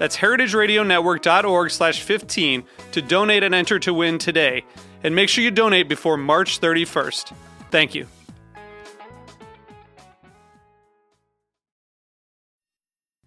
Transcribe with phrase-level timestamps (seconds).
[0.00, 4.64] That's heritageradionetwork.org slash 15 to donate and enter to win today.
[5.04, 7.34] And make sure you donate before March 31st.
[7.70, 8.06] Thank you.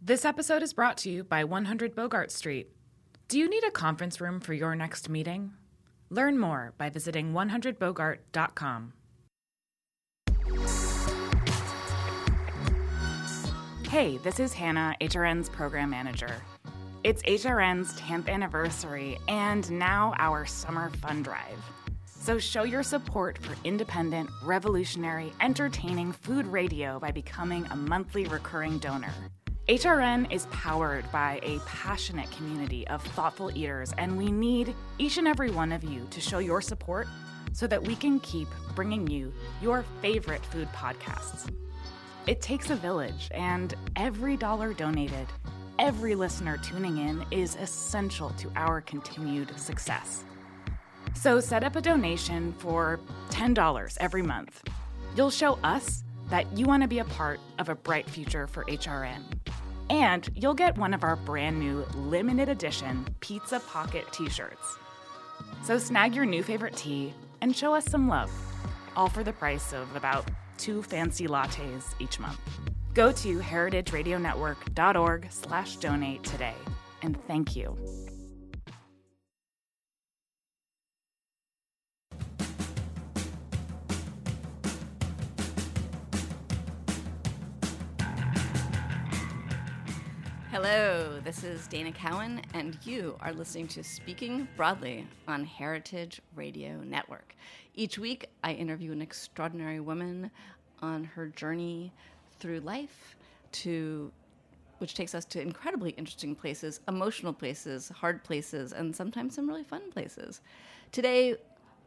[0.02, 2.72] This episode is brought to you by 100 Bogart Street.
[3.28, 5.54] Do you need a conference room for your next meeting?
[6.10, 8.94] Learn more by visiting 100bogart.com.
[13.90, 16.42] Hey, this is Hannah, HRN's program manager.
[17.04, 21.60] It's HRN's 10th anniversary and now our summer fun drive.
[22.06, 28.80] So show your support for independent, revolutionary, entertaining food radio by becoming a monthly recurring
[28.80, 29.14] donor.
[29.68, 35.28] HRN is powered by a passionate community of thoughtful eaters, and we need each and
[35.28, 37.10] every one of you to show your support
[37.52, 41.54] so that we can keep bringing you your favorite food podcasts.
[42.28, 45.28] It takes a village, and every dollar donated
[45.80, 50.24] every listener tuning in is essential to our continued success.
[51.16, 54.64] So set up a donation for $10 every month.
[55.16, 58.64] You'll show us that you want to be a part of a bright future for
[58.66, 59.22] HRN.
[59.90, 64.78] And you'll get one of our brand new limited edition Pizza Pocket t shirts.
[65.64, 68.32] So snag your new favorite tee and show us some love,
[68.96, 72.40] all for the price of about two fancy lattes each month.
[72.94, 76.54] Go to heritageradionetwork.org slash donate today.
[77.02, 77.76] And thank you.
[90.52, 96.78] Hello, this is Dana Cowan, and you are listening to Speaking Broadly on Heritage Radio
[96.84, 97.36] Network.
[97.74, 100.30] Each week, I interview an extraordinary woman
[100.84, 101.92] on her journey
[102.44, 103.16] through life
[103.54, 104.12] to
[104.80, 109.64] which takes us to incredibly interesting places, emotional places, hard places, and sometimes some really
[109.64, 110.42] fun places.
[110.92, 111.38] Today,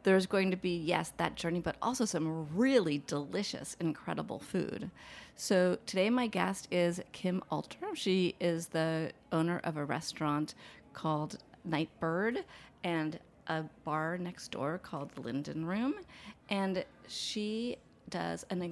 [0.01, 4.89] there's going to be, yes, that journey, but also some really delicious, incredible food.
[5.35, 7.93] So today, my guest is Kim Alter.
[7.93, 10.55] She is the owner of a restaurant
[10.93, 12.45] called Nightbird
[12.83, 15.93] and a bar next door called Linden Room.
[16.49, 17.77] And she
[18.09, 18.63] does an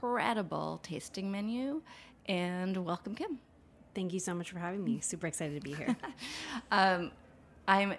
[0.00, 1.82] incredible tasting menu.
[2.26, 3.38] And welcome, Kim.
[3.94, 5.00] Thank you so much for having me.
[5.00, 5.96] Super excited to be here.
[6.70, 7.10] um,
[7.66, 7.94] I'm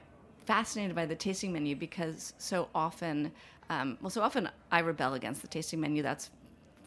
[0.45, 3.31] fascinated by the tasting menu because so often,
[3.69, 6.01] um, well, so often I rebel against the tasting menu.
[6.01, 6.29] That's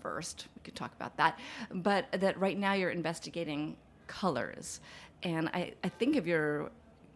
[0.00, 0.46] first.
[0.56, 1.38] We could talk about that.
[1.70, 4.80] But that right now you're investigating colors.
[5.22, 6.70] And I, I think of your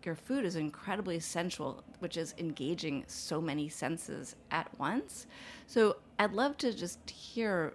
[0.04, 5.26] your food is incredibly sensual, which is engaging so many senses at once.
[5.66, 7.74] So I'd love to just hear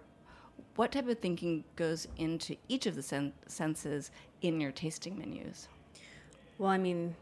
[0.76, 5.68] what type of thinking goes into each of the sen- senses in your tasting menus?
[6.58, 7.14] Well, I mean,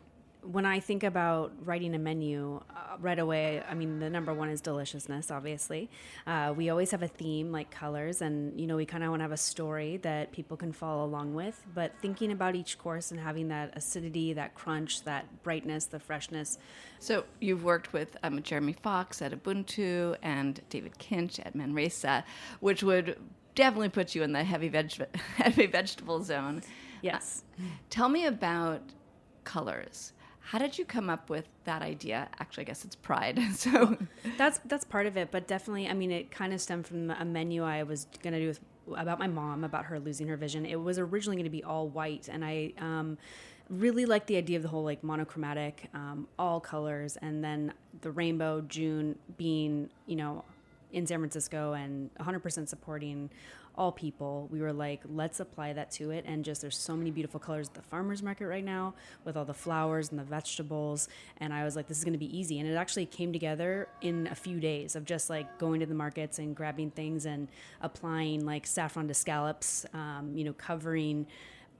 [0.42, 4.48] when I think about writing a menu, uh, right away, I mean, the number one
[4.48, 5.90] is deliciousness, obviously.
[6.26, 9.20] Uh, we always have a theme like colors, and, you know, we kind of want
[9.20, 11.64] to have a story that people can follow along with.
[11.74, 16.58] But thinking about each course and having that acidity, that crunch, that brightness, the freshness.
[16.98, 22.24] So you've worked with um, Jeremy Fox at Ubuntu and David Kinch at Manresa,
[22.60, 23.16] which would
[23.54, 26.62] definitely put you in the heavy veg- heavy vegetable zone.
[27.02, 27.44] Yes.
[27.58, 28.82] Uh, tell me about
[29.44, 30.12] colors.
[30.50, 32.28] How did you come up with that idea?
[32.40, 33.38] Actually, I guess it's pride.
[33.52, 33.96] So
[34.36, 37.24] that's that's part of it, but definitely, I mean, it kind of stemmed from a
[37.24, 38.60] menu I was gonna do with
[38.96, 40.66] about my mom about her losing her vision.
[40.66, 43.16] It was originally going to be all white, and I um,
[43.68, 48.10] really like the idea of the whole like monochromatic, um, all colors, and then the
[48.10, 50.44] rainbow June being you know
[50.92, 53.30] in San Francisco and 100% supporting
[53.80, 56.22] all people, we were like, let's apply that to it.
[56.28, 58.92] And just there's so many beautiful colors at the farmers market right now
[59.24, 61.08] with all the flowers and the vegetables.
[61.38, 62.60] And I was like, this is going to be easy.
[62.60, 65.94] And it actually came together in a few days of just like going to the
[65.94, 67.48] markets and grabbing things and
[67.80, 71.26] applying like saffron to scallops, um, you know, covering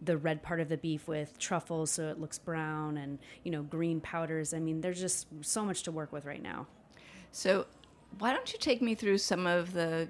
[0.00, 3.62] the red part of the beef with truffles so it looks brown and you know
[3.62, 6.66] green powders i mean there's just so much to work with right now
[7.32, 7.66] So,
[8.18, 10.08] why don't you take me through some of the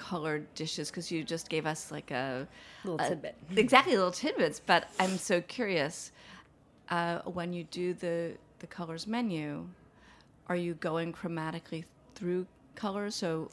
[0.00, 0.90] colored dishes?
[0.90, 2.48] Because you just gave us like a
[2.84, 3.36] Little a- tidbit.
[3.56, 4.60] exactly little tidbits.
[4.64, 6.12] But I'm so curious.
[6.88, 9.66] Uh, when you do the the colors menu,
[10.48, 13.14] are you going chromatically through colors?
[13.14, 13.50] So,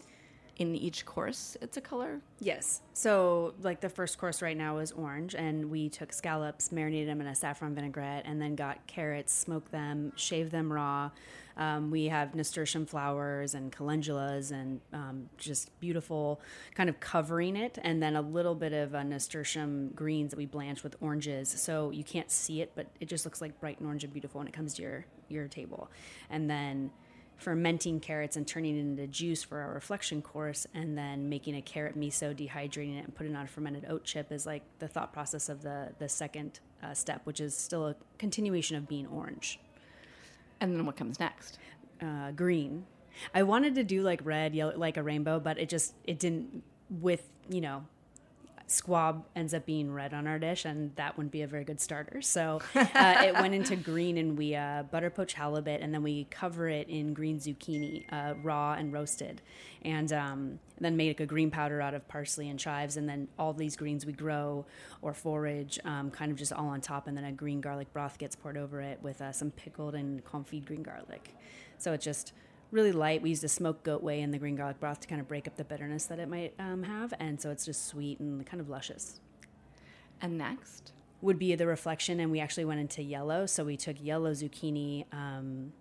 [0.57, 2.19] in each course, it's a color.
[2.39, 2.81] Yes.
[2.93, 7.21] So, like the first course right now is orange, and we took scallops, marinated them
[7.21, 11.11] in a saffron vinaigrette, and then got carrots, smoked them, shaved them raw.
[11.57, 16.39] Um, we have nasturtium flowers and calendulas, and um, just beautiful
[16.75, 20.45] kind of covering it, and then a little bit of uh, nasturtium greens that we
[20.45, 21.49] blanch with oranges.
[21.49, 24.39] So you can't see it, but it just looks like bright and orange and beautiful
[24.39, 25.89] when it comes to your your table.
[26.29, 26.91] And then
[27.37, 31.61] fermenting carrots and turning it into juice for our reflection course and then making a
[31.61, 34.87] carrot miso dehydrating it and putting it on a fermented oat chip is like the
[34.87, 39.05] thought process of the the second uh, step which is still a continuation of being
[39.07, 39.59] orange
[40.59, 41.59] And then what comes next?
[42.01, 42.85] uh, green
[43.33, 46.63] i wanted to do like red yellow like a rainbow but it just it didn't
[46.89, 47.83] with you know
[48.67, 51.79] squab ends up being red on our dish and that wouldn't be a very good
[51.79, 52.21] starter.
[52.21, 56.25] So uh, it went into green and we uh, butter poach halibut and then we
[56.29, 59.41] cover it in green zucchini uh, raw and roasted
[59.83, 63.53] and um, then make a green powder out of parsley and chives and then all
[63.53, 64.65] these greens we grow
[65.01, 68.17] or forage um, kind of just all on top and then a green garlic broth
[68.17, 71.33] gets poured over it with uh, some pickled and confit green garlic.
[71.77, 72.33] So it's just
[72.71, 73.21] really light.
[73.21, 75.47] We used a smoked goat whey in the green garlic broth to kind of break
[75.47, 78.59] up the bitterness that it might um, have, and so it's just sweet and kind
[78.59, 79.19] of luscious.
[80.21, 80.91] And next?
[81.21, 83.45] Would be the reflection, and we actually went into yellow.
[83.45, 85.71] So we took yellow zucchini, um,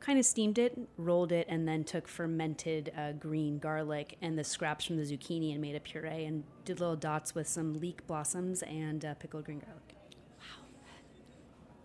[0.00, 4.44] kind of steamed it, rolled it, and then took fermented uh, green garlic and the
[4.44, 8.06] scraps from the zucchini and made a puree and did little dots with some leek
[8.06, 9.94] blossoms and uh, pickled green garlic.
[10.38, 10.66] Wow.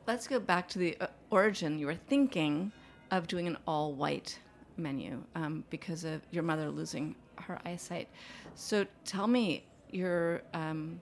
[0.08, 1.80] Let's go back to the uh, origin.
[1.80, 2.72] You were thinking
[3.14, 4.40] of doing an all white
[4.76, 8.10] menu um, because of your mother losing her eyesight.
[8.56, 11.00] So tell me your um,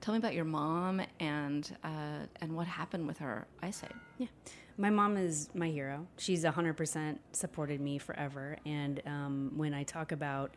[0.00, 3.94] tell me about your mom and uh, and what happened with her eyesight.
[4.16, 4.28] Yeah.
[4.78, 6.06] My mom is my hero.
[6.18, 8.56] She's 100% supported me forever.
[8.64, 10.54] And um, when I talk about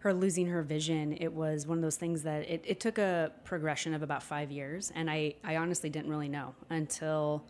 [0.00, 3.30] her losing her vision, it was one of those things that it, it took a
[3.44, 4.90] progression of about five years.
[4.96, 7.44] And I, I honestly didn't really know until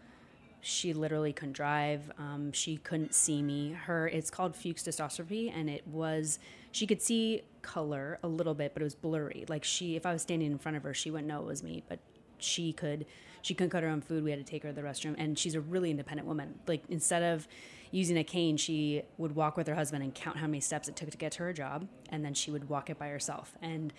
[0.60, 2.10] she literally couldn't drive.
[2.18, 3.72] Um, she couldn't see me.
[3.72, 6.38] Her it's called Fuchs dystrophy, and it was
[6.72, 9.44] she could see color a little bit, but it was blurry.
[9.48, 11.62] Like she, if I was standing in front of her, she wouldn't know it was
[11.62, 11.98] me, but
[12.38, 13.06] she could.
[13.42, 14.22] She couldn't cut her own food.
[14.22, 16.58] We had to take her to the restroom, and she's a really independent woman.
[16.66, 17.48] Like instead of
[17.90, 20.96] using a cane, she would walk with her husband and count how many steps it
[20.96, 23.54] took to get to her job, and then she would walk it by herself.
[23.62, 23.92] And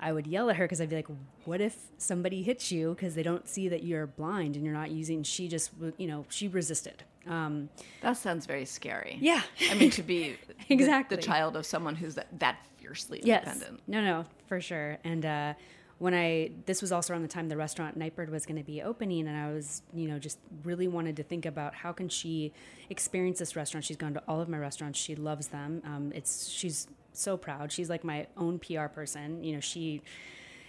[0.00, 1.08] I would yell at her because I'd be like,
[1.44, 4.90] "What if somebody hits you because they don't see that you're blind and you're not
[4.90, 7.04] using?" She just, you know, she resisted.
[7.26, 7.70] Um,
[8.02, 9.16] That sounds very scary.
[9.20, 10.36] yeah, I mean to be
[10.68, 11.16] Exactly.
[11.16, 14.98] the, child of someone who's that, that fiercely yes, no, no, for sure.
[15.04, 15.54] And uh,
[15.98, 18.82] when I, this was also around the time the restaurant Nightbird was going to be
[18.82, 22.52] opening, and I was, you know, just really wanted to think about how can she
[22.90, 23.84] experience this restaurant.
[23.86, 24.98] She's gone to all of my restaurants.
[24.98, 25.80] She loves them.
[25.86, 26.88] Um, it's she's
[27.20, 27.72] so proud.
[27.72, 29.42] She's like my own PR person.
[29.44, 30.02] You know, she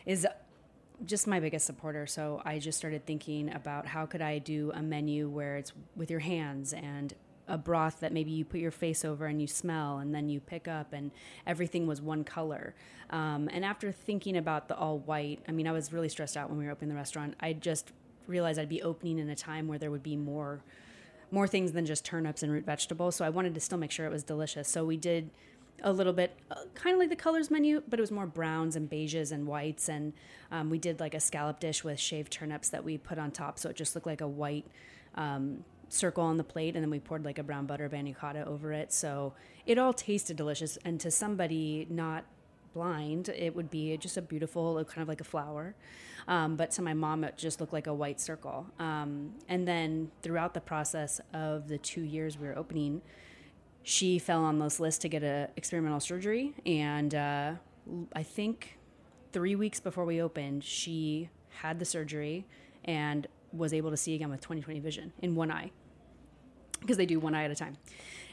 [0.05, 0.27] is
[1.05, 2.07] just my biggest supporter.
[2.07, 6.09] So I just started thinking about how could I do a menu where it's with
[6.09, 7.13] your hands and
[7.47, 10.39] a broth that maybe you put your face over and you smell and then you
[10.39, 11.11] pick up and
[11.45, 12.73] everything was one color.
[13.11, 16.49] Um, and after thinking about the all white, I mean, I was really stressed out
[16.49, 17.35] when we were opening the restaurant.
[17.39, 17.91] I just
[18.27, 20.61] realized I'd be opening in a time where there would be more
[21.31, 23.15] more things than just turnips and root vegetables.
[23.15, 24.69] So I wanted to still make sure it was delicious.
[24.69, 25.31] So we did
[25.84, 28.75] a little bit, uh, kind of like the colors menu, but it was more browns
[28.75, 29.89] and beiges and whites.
[29.89, 30.13] And
[30.51, 33.60] um, we did like a scallop dish with shaved turnips that we put on top,
[33.60, 34.65] so it just looked like a white
[35.15, 36.75] um, circle on the plate.
[36.75, 38.91] And then we poured like a brown butter panna cotta over it.
[38.94, 39.34] So
[39.65, 40.77] it all tasted delicious.
[40.86, 42.25] And to somebody not
[42.74, 45.75] blind, it would be just a beautiful, kind of like a flower.
[46.27, 48.65] Um, but to my mom, it just looked like a white circle.
[48.79, 53.01] Um, and then throughout the process of the two years we were opening,
[53.87, 56.55] she fell on this list to get a experimental surgery.
[56.65, 57.51] And uh,
[58.13, 58.79] I think
[59.31, 62.47] three weeks before we opened, she had the surgery
[62.83, 65.69] and was able to see again with 20/20 vision in one eye
[66.81, 67.77] because they do one eye at a time.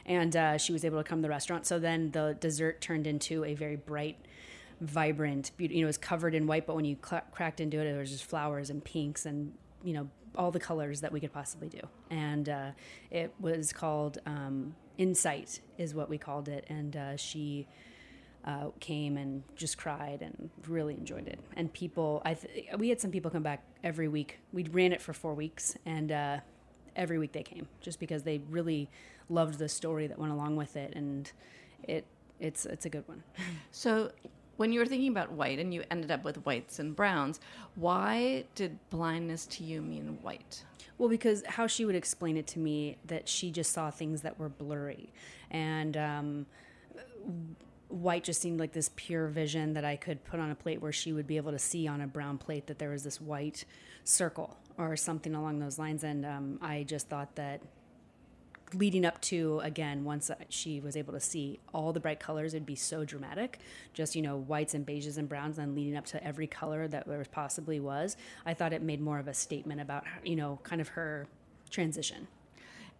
[0.07, 1.65] and uh, she was able to come to the restaurant.
[1.67, 4.17] So then the dessert turned into a very bright,
[4.81, 5.75] vibrant, beauty.
[5.75, 7.97] You know, it was covered in white, but when you cl- cracked into it, it
[7.97, 11.69] was just flowers and pinks and you know all the colors that we could possibly
[11.69, 11.79] do.
[12.09, 12.71] And uh,
[13.11, 16.65] it was called um, Insight, is what we called it.
[16.69, 17.67] And uh, she
[18.45, 21.39] uh, came and just cried and really enjoyed it.
[21.55, 24.39] And people, I th- we had some people come back every week.
[24.51, 26.37] We ran it for four weeks, and uh,
[26.95, 28.89] every week they came just because they really
[29.29, 31.31] loved the story that went along with it, and
[31.83, 32.05] it
[32.39, 33.23] it's it's a good one.
[33.71, 34.11] So,
[34.57, 37.39] when you were thinking about white and you ended up with whites and browns,
[37.75, 40.63] why did blindness to you mean white?
[40.97, 44.39] Well, because how she would explain it to me that she just saw things that
[44.39, 45.11] were blurry,
[45.49, 46.45] and um,
[47.93, 50.91] white just seemed like this pure vision that I could put on a plate where
[50.91, 53.65] she would be able to see on a brown plate that there was this white
[54.03, 56.03] circle or something along those lines.
[56.03, 57.61] And um, I just thought that
[58.75, 62.65] leading up to again once she was able to see all the bright colors it'd
[62.65, 63.59] be so dramatic.
[63.93, 67.07] Just you know whites and beiges and browns and leading up to every color that
[67.07, 68.17] there possibly was.
[68.45, 71.27] I thought it made more of a statement about you know kind of her
[71.69, 72.27] transition.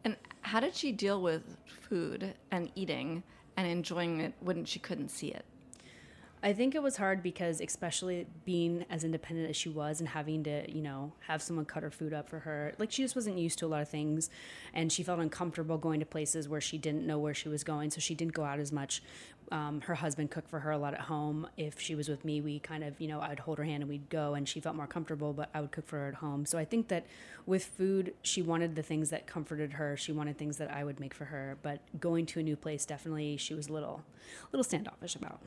[0.06, 3.24] And how did she deal with food and eating
[3.56, 5.46] and enjoying it when she couldn't see it
[6.46, 10.44] I think it was hard because, especially being as independent as she was and having
[10.44, 13.38] to, you know, have someone cut her food up for her, like she just wasn't
[13.38, 14.30] used to a lot of things.
[14.74, 17.92] And she felt uncomfortable going to places where she didn't know where she was going.
[17.92, 19.02] So she didn't go out as much.
[19.54, 21.48] Um, her husband cooked for her a lot at home.
[21.56, 23.90] If she was with me, we kind of, you know, I'd hold her hand and
[23.90, 26.46] we'd go and she felt more comfortable, but I would cook for her at home.
[26.46, 27.06] So I think that
[27.46, 29.96] with food, she wanted the things that comforted her.
[29.96, 31.58] She wanted things that I would make for her.
[31.62, 34.02] But going to a new place, definitely, she was a little,
[34.42, 35.40] a little standoffish about.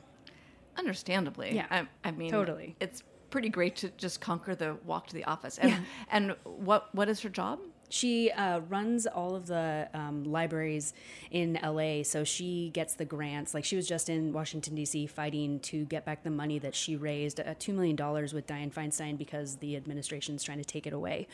[0.77, 1.53] Understandably.
[1.55, 1.65] Yeah.
[1.69, 2.75] I, I mean, Totally.
[2.79, 5.57] It's pretty great to just conquer the walk to the office.
[5.57, 5.79] And, Yeah.
[6.11, 7.59] and what what is her job?
[7.89, 10.93] She uh, runs all of the um, libraries
[11.31, 13.53] in LA, so she gets the grants.
[13.53, 15.07] Like she was just in Washington D.C.
[15.07, 18.73] fighting to get back the money that she raised, uh, two million dollars with Dianne
[18.73, 21.29] Feinstein because the administration's trying to take it away,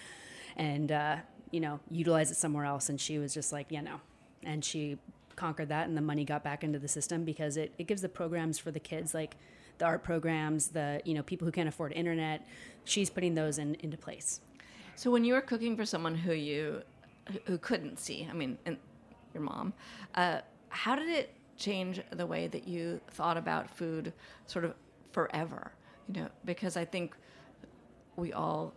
[0.56, 1.16] and uh,
[1.50, 2.88] you know utilize it somewhere else.
[2.88, 4.00] And she was just like, yeah, know,
[4.44, 5.00] and she
[5.36, 8.10] conquered that, and the money got back into the system because it, it gives the
[8.10, 9.36] programs for the kids like
[9.78, 12.46] the art programs, the you know people who can't afford internet.
[12.86, 14.42] She's putting those in into place.
[14.96, 16.84] So when you were cooking for someone who you
[17.46, 18.58] who couldn't see, I mean,
[19.34, 19.74] your mom,
[20.16, 24.14] uh, how did it change the way that you thought about food,
[24.46, 24.74] sort of
[25.12, 25.72] forever?
[26.08, 27.16] You know, because I think
[28.16, 28.74] we all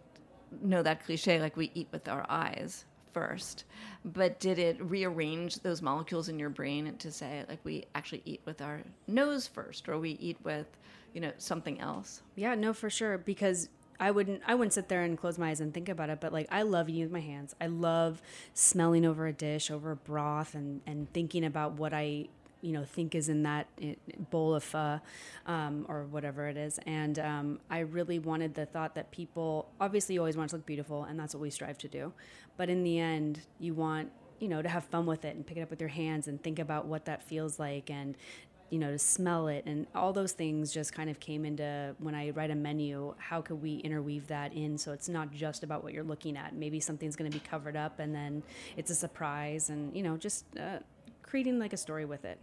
[0.63, 2.85] know that cliche, like we eat with our eyes
[3.17, 3.65] first.
[4.05, 8.43] But did it rearrange those molecules in your brain to say, like, we actually eat
[8.45, 10.67] with our nose first, or we eat with,
[11.15, 12.21] you know, something else?
[12.35, 13.17] Yeah, no, for sure.
[13.17, 16.21] Because I wouldn't, I wouldn't sit there and close my eyes and think about it.
[16.21, 17.55] But like, I love eating with my hands.
[17.59, 18.21] I love
[18.53, 22.29] smelling over a dish, over a broth, and and thinking about what I,
[22.67, 23.95] you know, think is in that eh,
[24.31, 25.01] bowl of pho,
[25.47, 26.81] um, or whatever it is.
[26.85, 30.67] And um, I really wanted the thought that people, obviously, you always want to look
[30.67, 32.13] beautiful, and that's what we strive to do.
[32.57, 35.57] But in the end, you want you know to have fun with it and pick
[35.57, 38.19] it up with your hands and think about what that feels like and
[38.69, 42.15] you know to smell it and all those things just kind of came into when
[42.15, 45.83] i write a menu how could we interweave that in so it's not just about
[45.83, 48.43] what you're looking at maybe something's going to be covered up and then
[48.77, 50.81] it's a surprise and you know just uh,
[51.23, 52.39] creating like a story with it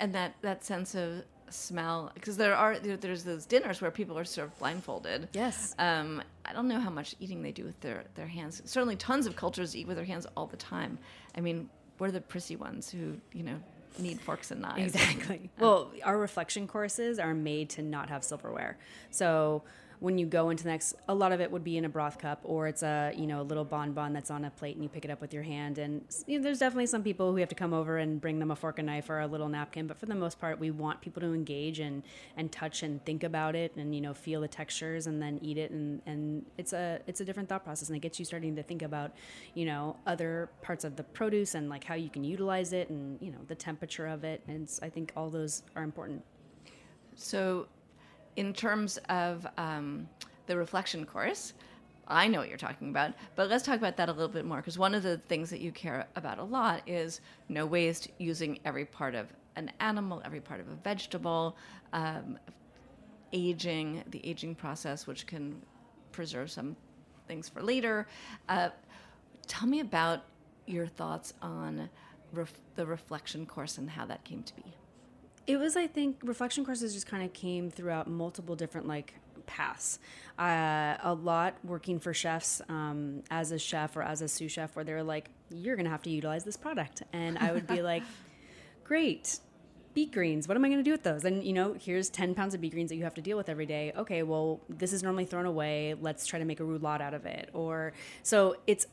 [0.00, 4.16] and that that sense of smell because there are there- there's those dinners where people
[4.18, 5.74] are served blindfolded Yes.
[5.78, 9.26] um, i don't know how much eating they do with their their hands certainly tons
[9.26, 10.98] of cultures eat with their hands all the time
[11.36, 13.56] i mean we're the prissy ones who you know
[13.98, 15.50] need forks and knives Exactly.
[15.58, 18.78] Well, our reflection courses are made to not have silverware.
[19.10, 19.64] So
[20.00, 22.18] when you go into the next, a lot of it would be in a broth
[22.18, 24.88] cup or it's a you know a little bonbon that's on a plate and you
[24.88, 25.76] pick it up with your hand.
[25.76, 28.50] And you know, there's definitely some people who have to come over and bring them
[28.50, 29.86] a fork and knife or a little napkin.
[29.86, 32.02] But for the most part, we want people to engage and
[32.36, 35.58] and touch and think about it and you know feel the textures and then eat
[35.58, 35.70] it.
[35.70, 38.62] And and it's a it's a different thought process and it gets you starting to
[38.62, 39.12] think about
[39.54, 43.20] you know other parts of the produce and like how you can utilize it and
[43.20, 44.42] you know the temperature of it.
[44.48, 46.24] And I think all those are important.
[47.16, 47.66] so
[48.36, 50.08] in terms of um,
[50.46, 51.52] the reflection course
[52.08, 54.58] i know what you're talking about but let's talk about that a little bit more
[54.58, 58.58] because one of the things that you care about a lot is no waste using
[58.64, 61.56] every part of an animal every part of a vegetable
[61.92, 62.38] um,
[63.32, 65.60] aging, the aging process, which can
[66.12, 66.76] preserve some
[67.28, 68.06] things for later.
[68.48, 68.70] Uh,
[69.46, 70.24] tell me about
[70.66, 71.88] your thoughts on
[72.32, 74.64] ref- the reflection course and how that came to be.
[75.50, 79.14] It was, I think, reflection courses just kind of came throughout multiple different like
[79.46, 79.98] paths.
[80.38, 84.76] Uh, a lot working for chefs um, as a chef or as a sous chef,
[84.76, 87.02] where they were like, you're going to have to utilize this product.
[87.12, 88.04] And I would be like,
[88.84, 89.40] great.
[89.92, 91.24] Beet greens, what am I going to do with those?
[91.24, 93.48] And, you know, here's 10 pounds of beet greens that you have to deal with
[93.48, 93.92] every day.
[93.96, 95.96] Okay, well, this is normally thrown away.
[96.00, 97.50] Let's try to make a roulade out of it.
[97.54, 97.92] Or,
[98.22, 98.86] so it's,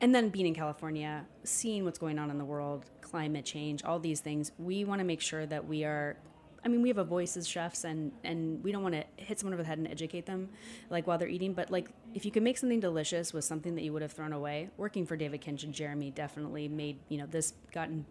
[0.00, 4.00] and then being in California, seeing what's going on in the world, climate change, all
[4.00, 6.16] these things, we want to make sure that we are
[6.64, 9.38] I mean, we have a voice as chefs, and and we don't want to hit
[9.38, 10.48] someone over the head and educate them,
[10.88, 11.52] like while they're eating.
[11.52, 14.32] But like, if you can make something delicious with something that you would have thrown
[14.32, 18.06] away, working for David Kinch and Jeremy definitely made you know this gotten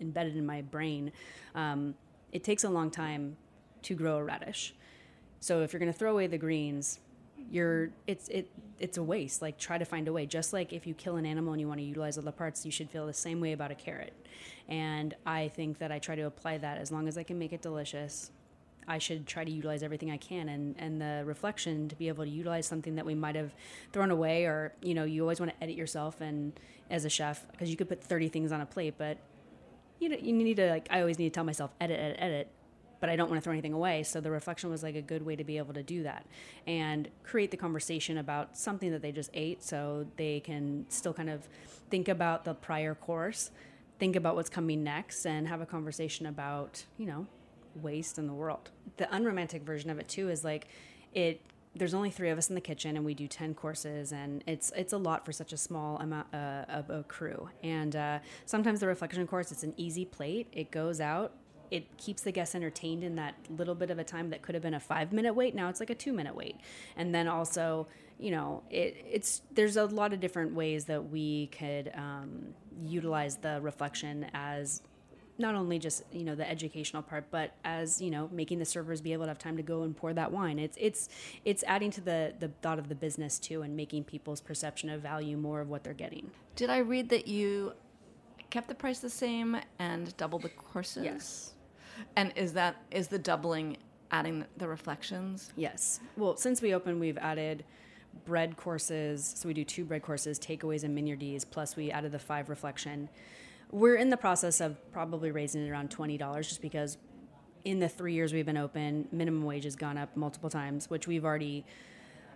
[0.00, 1.12] embedded in my brain.
[1.54, 1.94] Um,
[2.32, 3.36] it takes a long time
[3.82, 4.74] to grow a radish,
[5.38, 7.00] so if you're going to throw away the greens,
[7.50, 9.42] you're it's it it's a waste.
[9.42, 10.26] Like try to find a way.
[10.26, 12.70] Just like if you kill an animal and you want to utilize other parts you
[12.70, 14.14] should feel the same way about a carrot.
[14.68, 16.78] And i think that i try to apply that.
[16.78, 18.30] As long as i can make it delicious
[18.86, 20.48] i should try to utilize everything i can.
[20.48, 23.54] And and the reflection to be able to utilize something that we might have
[23.92, 26.58] thrown away or you know you always want to edit yourself and
[26.90, 29.18] as a chef because you could put 30 things on a plate but
[29.98, 32.48] you know you need to like i always need to tell myself edit edit edit
[33.00, 34.02] but I don't want to throw anything away.
[34.02, 36.26] So the reflection was like a good way to be able to do that
[36.66, 41.30] and create the conversation about something that they just ate so they can still kind
[41.30, 41.48] of
[41.90, 43.50] think about the prior course,
[43.98, 47.26] think about what's coming next, and have a conversation about, you know,
[47.76, 48.70] waste in the world.
[48.96, 50.66] The unromantic version of it too is like
[51.12, 51.40] it
[51.74, 54.72] there's only three of us in the kitchen and we do 10 courses and it's
[54.76, 58.80] it's a lot for such a small amount uh, of a crew and uh, sometimes
[58.80, 61.32] the reflection course it's an easy plate it goes out
[61.70, 64.62] it keeps the guests entertained in that little bit of a time that could have
[64.62, 65.54] been a five minute wait.
[65.54, 66.56] Now it's like a two minute wait.
[66.96, 67.86] And then also,
[68.18, 73.36] you know, it, it's there's a lot of different ways that we could um, utilize
[73.36, 74.82] the reflection as
[75.38, 79.00] not only just you know the educational part but as you know making the servers
[79.00, 81.08] be able to have time to go and pour that wine it's it's
[81.44, 85.00] it's adding to the the thought of the business too and making people's perception of
[85.00, 87.72] value more of what they're getting did i read that you
[88.50, 91.54] kept the price the same and doubled the courses yes
[92.16, 93.76] and is that is the doubling
[94.10, 95.52] adding the reflections?
[95.56, 96.00] Yes.
[96.16, 97.64] Well, since we opened, we've added
[98.24, 99.34] bread courses.
[99.36, 103.08] So we do two bread courses, takeaways and Mignardises, plus we added the five reflection.
[103.70, 106.96] We're in the process of probably raising it around $20 just because
[107.64, 111.06] in the three years we've been open, minimum wage has gone up multiple times, which
[111.06, 111.66] we've already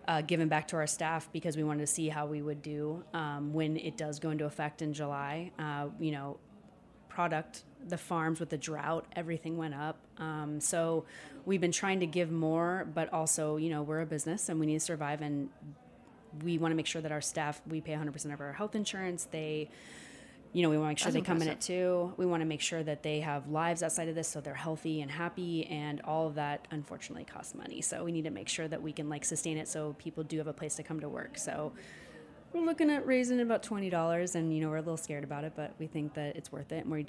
[0.09, 3.03] uh, given back to our staff because we wanted to see how we would do
[3.15, 5.51] um, when it does go into effect in July.
[5.59, 6.39] Uh, you know,
[7.15, 9.99] product the farms with the drought everything went up.
[10.19, 11.05] Um, so
[11.45, 14.67] we've been trying to give more but also you know we're a business and we
[14.67, 15.51] need to survive and
[16.43, 19.29] we want to make sure that our staff we pay 100% of our health insurance.
[19.31, 19.69] They
[20.53, 21.71] you know we want to make sure That's they come in impressive.
[21.71, 22.15] it too.
[22.17, 25.01] We want to make sure that they have lives outside of this so they're healthy
[25.03, 27.83] and happy and all of that unfortunately costs money.
[27.83, 30.39] So we need to make sure that we can like sustain it so people do
[30.39, 31.37] have a place to come to work.
[31.37, 31.73] So
[32.53, 35.45] we're looking at raising about twenty dollars, and you know we're a little scared about
[35.45, 37.07] it, but we think that it's worth it, and we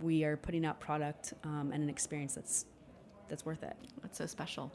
[0.00, 2.66] we are putting out product um, and an experience that's
[3.28, 3.76] that's worth it.
[4.02, 4.72] That's so special.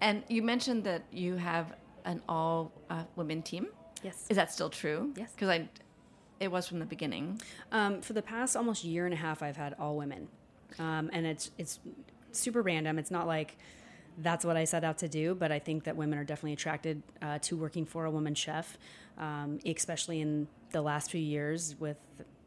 [0.00, 3.68] And you mentioned that you have an all uh, women team.
[4.02, 4.26] Yes.
[4.30, 5.12] Is that still true?
[5.16, 5.32] Yes.
[5.32, 5.68] Because I,
[6.38, 7.40] it was from the beginning.
[7.70, 10.28] Um, for the past almost year and a half, I've had all women,
[10.78, 11.80] um, and it's it's
[12.32, 12.98] super random.
[12.98, 13.58] It's not like
[14.18, 17.02] that's what I set out to do, but I think that women are definitely attracted
[17.22, 18.78] uh, to working for a woman chef,
[19.18, 21.96] um, especially in the last few years with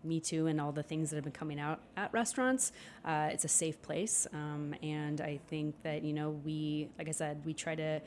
[0.04, 2.71] Me Too and all the things that have been coming out at restaurants.
[3.06, 7.12] Uh, it's a safe place, um, and I think that you know we, like I
[7.12, 8.02] said, we try to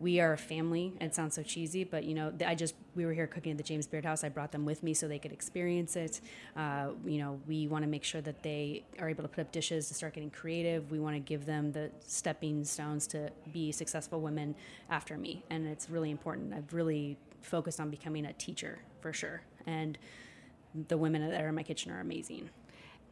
[0.00, 0.94] we are a family.
[1.00, 3.64] It sounds so cheesy, but you know, I just we were here cooking at the
[3.64, 4.24] James Beard House.
[4.24, 6.20] I brought them with me so they could experience it.
[6.56, 9.52] Uh, you know, we want to make sure that they are able to put up
[9.52, 10.90] dishes to start getting creative.
[10.90, 14.54] We want to give them the stepping stones to be successful women
[14.88, 16.54] after me, and it's really important.
[16.54, 19.98] I've really focused on becoming a teacher for sure, and
[20.88, 22.48] the women that are in my kitchen are amazing,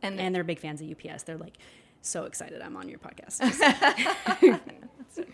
[0.03, 1.25] And, and they're big fans of UPS.
[1.25, 1.59] They're like
[2.01, 3.39] so excited I'm on your podcast.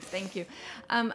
[0.00, 0.46] thank you.
[0.90, 1.12] Um,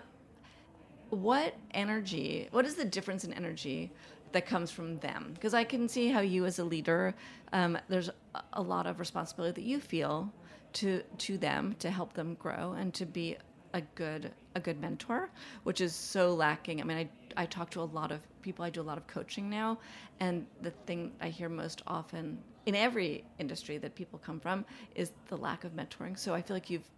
[1.09, 2.47] what energy?
[2.51, 3.91] What is the difference in energy
[4.31, 5.31] that comes from them?
[5.33, 7.15] Because I can see how you, as a leader,
[7.53, 8.09] um, there's
[8.53, 10.31] a- lot of responsibility that you feel
[10.71, 13.35] to to them to help them grow and to be
[13.73, 15.29] a good a good mentor,
[15.63, 16.81] which is so lacking.
[16.81, 17.09] I mean, I
[17.43, 18.63] I talk to a lot of people.
[18.65, 19.79] I do a lot of coaching now,
[20.19, 25.11] and the thing I hear most often in every industry that people come from is
[25.27, 26.17] the lack of mentoring.
[26.17, 26.89] So I feel like you've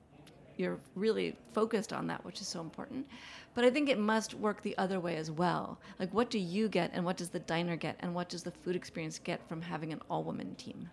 [0.57, 3.07] you're really focused on that, which is so important.
[3.53, 5.79] But I think it must work the other way as well.
[5.99, 8.51] Like, what do you get, and what does the diner get, and what does the
[8.51, 10.89] food experience get from having an all woman team?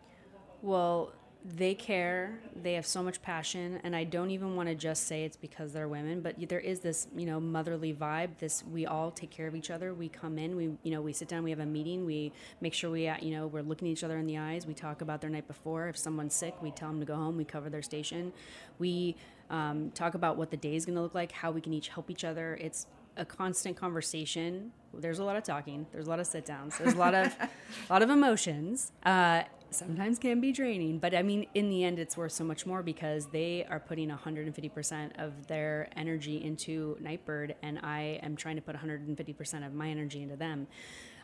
[0.62, 1.12] Well,
[1.44, 5.24] they care they have so much passion and i don't even want to just say
[5.24, 9.10] it's because they're women but there is this you know motherly vibe this we all
[9.10, 11.50] take care of each other we come in we you know we sit down we
[11.50, 14.26] have a meeting we make sure we uh, you know we're looking each other in
[14.26, 17.06] the eyes we talk about their night before if someone's sick we tell them to
[17.06, 18.32] go home we cover their station
[18.78, 19.16] we
[19.50, 21.88] um, talk about what the day is going to look like how we can each
[21.88, 22.58] help each other.
[22.60, 24.72] It's a constant conversation.
[24.94, 25.86] There's a lot of talking.
[25.92, 26.78] There's a lot of sit downs.
[26.78, 27.50] There's a lot of a
[27.90, 28.92] lot of emotions.
[29.04, 32.64] Uh, sometimes can be draining but i mean in the end it's worth so much
[32.64, 38.56] more because they are putting 150% of their energy into nightbird and i am trying
[38.56, 40.66] to put 150% of my energy into them.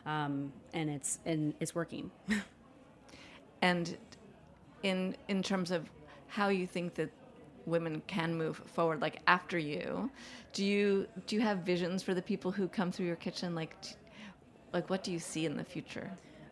[0.05, 2.11] Um, and it's and it's working.
[3.61, 3.97] And
[4.83, 5.89] in in terms of
[6.27, 7.09] how you think that
[7.65, 10.09] women can move forward like after you
[10.53, 13.75] do you do you have visions for the people who come through your kitchen like
[14.73, 16.11] like what do you see in the future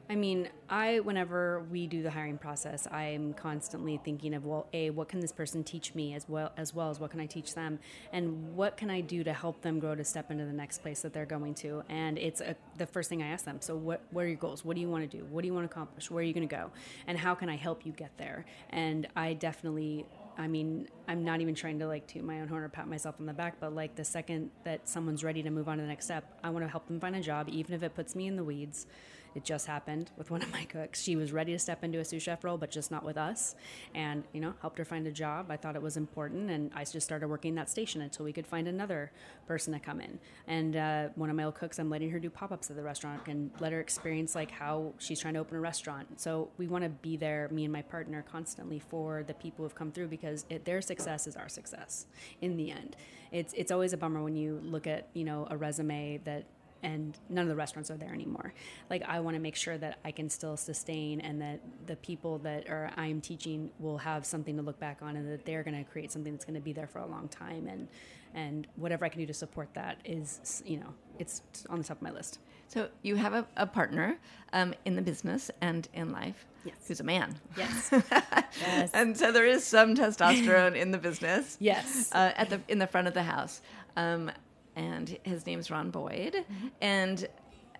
[0.09, 4.89] I mean, I whenever we do the hiring process, I'm constantly thinking of well, a
[4.89, 7.55] what can this person teach me as well as well as what can I teach
[7.55, 7.79] them,
[8.11, 11.01] and what can I do to help them grow to step into the next place
[11.01, 11.83] that they're going to.
[11.87, 13.61] And it's a, the first thing I ask them.
[13.61, 14.65] So, what what are your goals?
[14.65, 15.23] What do you want to do?
[15.25, 16.11] What do you want to accomplish?
[16.11, 16.69] Where are you going to go?
[17.07, 18.45] And how can I help you get there?
[18.71, 20.05] And I definitely
[20.37, 23.15] I mean, I'm not even trying to like toot my own horn or pat myself
[23.19, 25.87] on the back, but like the second that someone's ready to move on to the
[25.87, 28.27] next step, I want to help them find a job, even if it puts me
[28.27, 28.87] in the weeds.
[29.35, 31.01] It just happened with one of my cooks.
[31.01, 33.55] She was ready to step into a sous chef role, but just not with us.
[33.95, 35.47] And, you know, helped her find a job.
[35.49, 36.49] I thought it was important.
[36.49, 39.11] And I just started working that station until we could find another
[39.47, 40.19] person to come in.
[40.47, 42.83] And uh, one of my old cooks, I'm letting her do pop ups at the
[42.83, 46.19] restaurant and let her experience like how she's trying to open a restaurant.
[46.19, 49.75] So we want to be there, me and my partner, constantly for the people who've
[49.75, 52.05] come through because it, their success is our success
[52.41, 52.95] in the end.
[53.31, 56.45] It's, it's always a bummer when you look at, you know, a resume that
[56.83, 58.53] and none of the restaurants are there anymore.
[58.89, 62.37] Like I want to make sure that I can still sustain and that the people
[62.39, 65.77] that are I'm teaching will have something to look back on and that they're going
[65.77, 67.87] to create something that's going to be there for a long time and
[68.35, 71.97] and whatever I can do to support that is you know it's on the top
[71.97, 72.39] of my list.
[72.67, 74.17] So you have a, a partner
[74.51, 76.75] um, in the business and in life yes.
[76.87, 77.35] who's a man.
[77.55, 77.89] Yes.
[78.59, 78.91] yes.
[78.93, 81.57] And so there is some testosterone in the business.
[81.59, 82.09] Yes.
[82.11, 83.61] Uh, at the in the front of the house.
[83.95, 84.31] Um,
[84.75, 86.67] and his name's Ron Boyd, mm-hmm.
[86.81, 87.27] and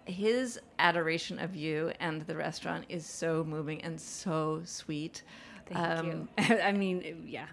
[0.06, 5.23] his adoration of you and the restaurant is so moving and so sweet.
[5.67, 6.27] Thank um, you.
[6.63, 7.47] I mean, yeah,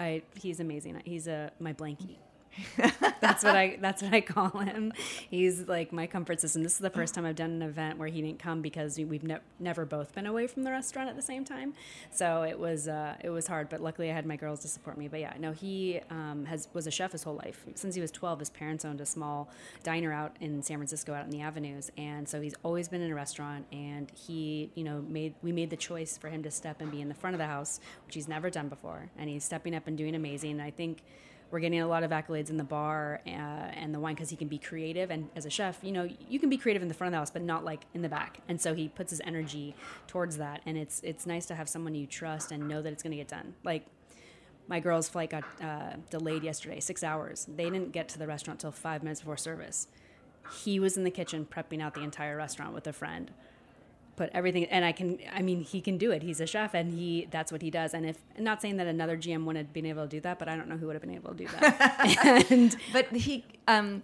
[0.00, 1.00] I, he's amazing.
[1.04, 2.16] He's a my blankie
[3.20, 4.92] that's what I that's what I call him.
[5.30, 6.62] He's like my comfort system.
[6.62, 9.22] This is the first time I've done an event where he didn't come because we've
[9.22, 11.72] ne- never both been away from the restaurant at the same time.
[12.10, 14.98] So it was uh, it was hard, but luckily I had my girls to support
[14.98, 15.08] me.
[15.08, 17.64] But yeah, no, he um, has was a chef his whole life.
[17.74, 19.48] Since he was 12, his parents owned a small
[19.82, 23.10] diner out in San Francisco, out in the avenues, and so he's always been in
[23.10, 23.66] a restaurant.
[23.72, 27.00] And he, you know, made we made the choice for him to step and be
[27.00, 29.86] in the front of the house, which he's never done before, and he's stepping up
[29.86, 30.60] and doing amazing.
[30.60, 31.02] I think
[31.52, 34.36] we're getting a lot of accolades in the bar uh, and the wine because he
[34.36, 35.10] can be creative.
[35.10, 37.18] And as a chef, you know, you can be creative in the front of the
[37.18, 38.40] house, but not like in the back.
[38.48, 40.62] And so he puts his energy towards that.
[40.64, 43.18] And it's it's nice to have someone you trust and know that it's going to
[43.18, 43.54] get done.
[43.62, 43.84] Like
[44.66, 47.46] my girl's flight got uh, delayed yesterday, six hours.
[47.54, 49.88] They didn't get to the restaurant till five minutes before service.
[50.64, 53.30] He was in the kitchen prepping out the entire restaurant with a friend
[54.16, 56.22] put everything and I can I mean he can do it.
[56.22, 57.94] He's a chef and he that's what he does.
[57.94, 60.48] And if not saying that another GM wouldn't have been able to do that, but
[60.48, 62.46] I don't know who would have been able to do that.
[62.50, 64.02] and but he um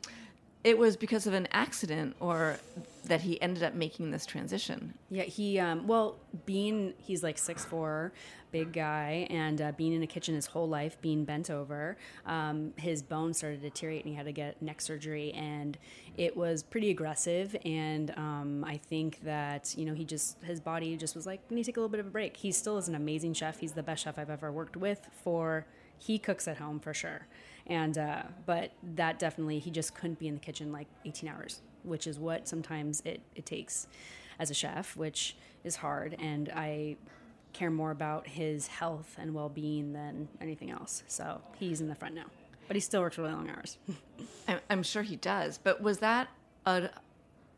[0.64, 2.58] it was because of an accident or
[3.04, 4.94] that he ended up making this transition.
[5.10, 6.16] Yeah, he um well
[6.46, 8.12] being he's like six four
[8.50, 12.72] big guy, and uh, being in a kitchen his whole life, being bent over, um,
[12.76, 15.78] his bones started to deteriorate, and he had to get neck surgery, and
[16.16, 17.54] it was pretty aggressive.
[17.64, 21.56] And um, I think that you know he just his body just was like, we
[21.56, 22.36] need to take a little bit of a break.
[22.36, 23.58] He still is an amazing chef.
[23.58, 25.08] He's the best chef I've ever worked with.
[25.22, 25.66] For
[25.98, 27.26] he cooks at home for sure,
[27.68, 31.60] and uh, but that definitely he just couldn't be in the kitchen like 18 hours,
[31.82, 33.86] which is what sometimes it it takes
[34.38, 36.16] as a chef, which is hard.
[36.18, 36.96] And I
[37.52, 41.02] care more about his health and well being than anything else.
[41.08, 42.26] So he's in the front now,
[42.66, 43.78] but he still works really long hours.
[44.70, 45.58] I'm sure he does.
[45.58, 46.28] But was that
[46.66, 46.90] a?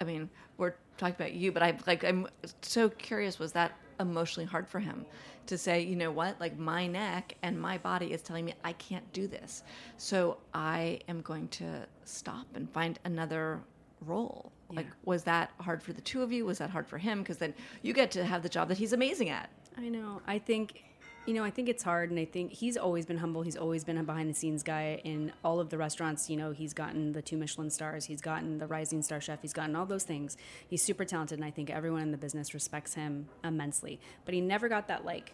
[0.01, 2.27] I mean, we're talking about you, but I like I'm
[2.62, 3.38] so curious.
[3.38, 5.07] Was that emotionally hard for him
[5.47, 8.73] to say, you know what, like my neck and my body is telling me I
[8.75, 9.63] can't do this,
[9.97, 13.61] so I am going to stop and find another
[14.07, 14.53] role.
[14.71, 14.79] Yeah.
[14.79, 16.45] Like, was that hard for the two of you?
[16.45, 17.21] Was that hard for him?
[17.21, 19.51] Because then you get to have the job that he's amazing at.
[19.77, 20.21] I know.
[20.27, 20.85] I think
[21.31, 23.43] you know, I think it's hard, and I think he's always been humble.
[23.43, 26.29] He's always been a behind the scenes guy in all of the restaurants.
[26.29, 29.53] You know, he's gotten the two Michelin stars, he's gotten the Rising Star Chef, he's
[29.53, 30.37] gotten all those things.
[30.66, 34.01] He's super talented, and I think everyone in the business respects him immensely.
[34.25, 35.33] But he never got that like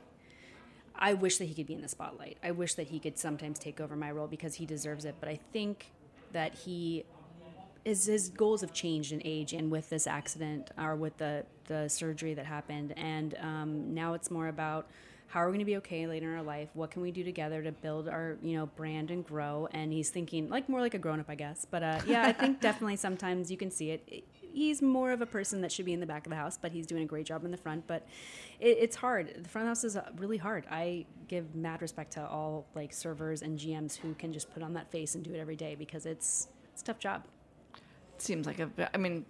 [0.95, 2.37] I wish that he could be in the spotlight.
[2.43, 5.15] I wish that he could sometimes take over my role because he deserves it.
[5.19, 5.93] But I think
[6.33, 7.07] that he
[7.85, 11.89] his, his goals have changed in age and with this accident or with the, the
[11.89, 12.93] surgery that happened.
[12.99, 14.89] And um, now it's more about
[15.29, 16.69] how are we going to be okay later in our life?
[16.75, 19.69] What can we do together to build our, you know, brand and grow?
[19.73, 21.67] And he's thinking like more like a grown up, I guess.
[21.69, 24.25] But uh, yeah, I think definitely sometimes you can see it.
[24.33, 26.73] He's more of a person that should be in the back of the house, but
[26.73, 27.87] he's doing a great job in the front.
[27.87, 28.07] But
[28.61, 29.33] it, it's hard.
[29.43, 30.65] The front house is uh, really hard.
[30.71, 34.75] I give mad respect to all like servers and GMs who can just put on
[34.75, 37.25] that face and do it every day because it's it's a tough job.
[38.19, 38.71] Seems like a.
[38.95, 39.27] I mean,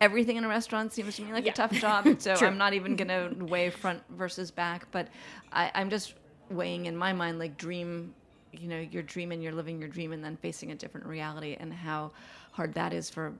[0.00, 1.52] everything in a restaurant seems to me like Yeah.
[1.52, 2.06] a tough job.
[2.20, 5.08] So I'm not even gonna weigh front versus back, but
[5.52, 6.14] I, I'm just
[6.50, 8.14] weighing in my mind like dream.
[8.52, 11.56] You know, your dream and you're living your dream, and then facing a different reality,
[11.60, 12.12] and how
[12.52, 13.34] hard that is for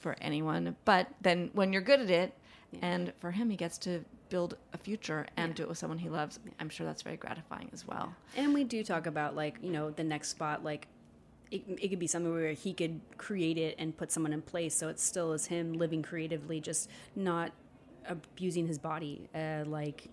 [0.00, 0.76] for anyone.
[0.84, 2.32] But then when you're good at it,
[2.80, 6.08] and for him, he gets to build a future and do it with someone he
[6.08, 6.38] loves.
[6.60, 8.14] I'm sure that's very gratifying as well.
[8.36, 10.86] And we do talk about like you know the next spot like.
[11.50, 14.74] It, it could be something where he could create it and put someone in place,
[14.74, 17.52] so it still is him living creatively, just not
[18.06, 20.08] abusing his body uh, like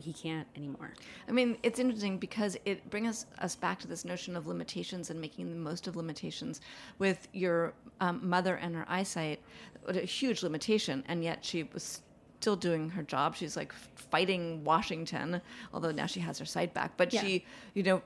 [0.00, 0.92] he can't anymore.
[1.28, 5.10] I mean, it's interesting because it brings us, us back to this notion of limitations
[5.10, 6.60] and making the most of limitations.
[6.98, 9.40] With your um, mother and her eyesight,
[9.86, 12.02] a huge limitation, and yet she was
[12.40, 13.36] still doing her job.
[13.36, 15.40] She's like fighting Washington,
[15.72, 16.96] although now she has her sight back.
[16.96, 17.22] But Yeah.
[17.22, 18.02] she, you know,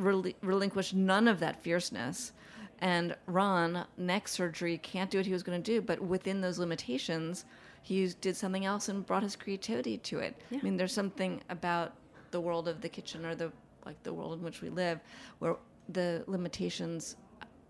[0.00, 2.32] rel- relinquished none of that fierceness.
[2.80, 6.58] And Ron, neck surgery, can't do what he was going to do, but within those
[6.58, 7.44] limitations,
[7.82, 10.40] he did something else and brought his creativity to it.
[10.52, 11.94] I mean, there's something about
[12.30, 13.52] the world of the kitchen or the
[13.86, 15.00] like the world in which we live
[15.38, 15.56] where
[15.88, 17.16] the limitations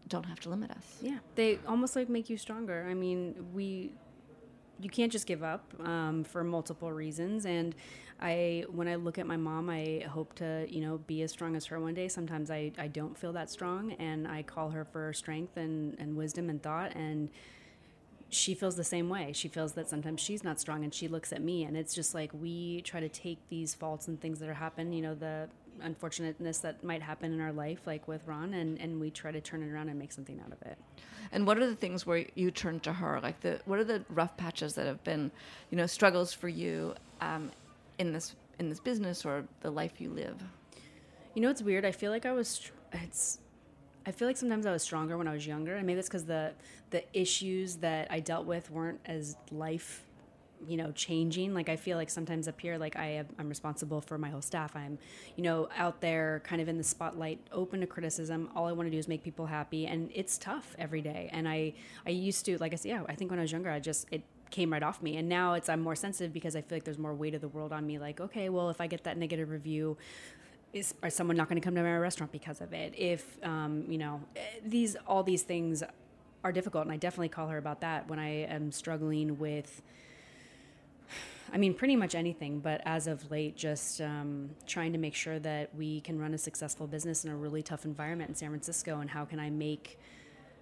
[0.09, 0.99] don't have to limit us.
[1.01, 2.87] Yeah, they almost like make you stronger.
[2.89, 3.93] I mean, we
[4.81, 7.47] you can't just give up um, for multiple reasons.
[7.47, 7.75] And
[8.21, 11.57] I, when I look at my mom, I hope to you know be as strong
[11.57, 12.09] as her one day.
[12.09, 16.17] Sometimes I, I don't feel that strong, and I call her for strength and and
[16.17, 17.31] wisdom and thought and.
[18.33, 19.33] She feels the same way.
[19.33, 22.15] She feels that sometimes she's not strong, and she looks at me, and it's just
[22.15, 24.93] like we try to take these faults and things that are happening.
[24.93, 25.49] you know, the
[25.83, 29.41] unfortunateness that might happen in our life, like with Ron, and, and we try to
[29.41, 30.79] turn it around and make something out of it.
[31.33, 33.21] And what are the things where you turn to her?
[33.21, 35.31] Like the what are the rough patches that have been,
[35.71, 37.51] you know, struggles for you um,
[37.99, 40.37] in this in this business or the life you live?
[41.35, 41.85] You know, it's weird.
[41.85, 42.71] I feel like I was.
[42.93, 43.39] It's.
[44.07, 46.25] I feel like sometimes I was stronger when I was younger, and maybe it's because
[46.25, 46.53] the
[46.91, 50.05] the issues that I dealt with weren't as life,
[50.67, 51.55] you know, changing.
[51.55, 54.75] Like I feel like sometimes up here, like I I'm responsible for my whole staff.
[54.75, 54.99] I'm,
[55.37, 58.51] you know, out there, kind of in the spotlight, open to criticism.
[58.55, 61.29] All I want to do is make people happy, and it's tough every day.
[61.33, 61.75] And I
[62.07, 64.07] I used to, like I said, yeah, I think when I was younger, I just
[64.11, 66.85] it came right off me and now it's i'm more sensitive because i feel like
[66.85, 69.17] there's more weight of the world on me like okay well if i get that
[69.17, 69.97] negative review
[70.73, 73.85] is is someone not going to come to my restaurant because of it if um,
[73.89, 74.21] you know
[74.65, 75.83] these all these things
[76.45, 79.83] are difficult and i definitely call her about that when i am struggling with
[81.53, 85.39] i mean pretty much anything but as of late just um, trying to make sure
[85.39, 89.01] that we can run a successful business in a really tough environment in san francisco
[89.01, 89.99] and how can i make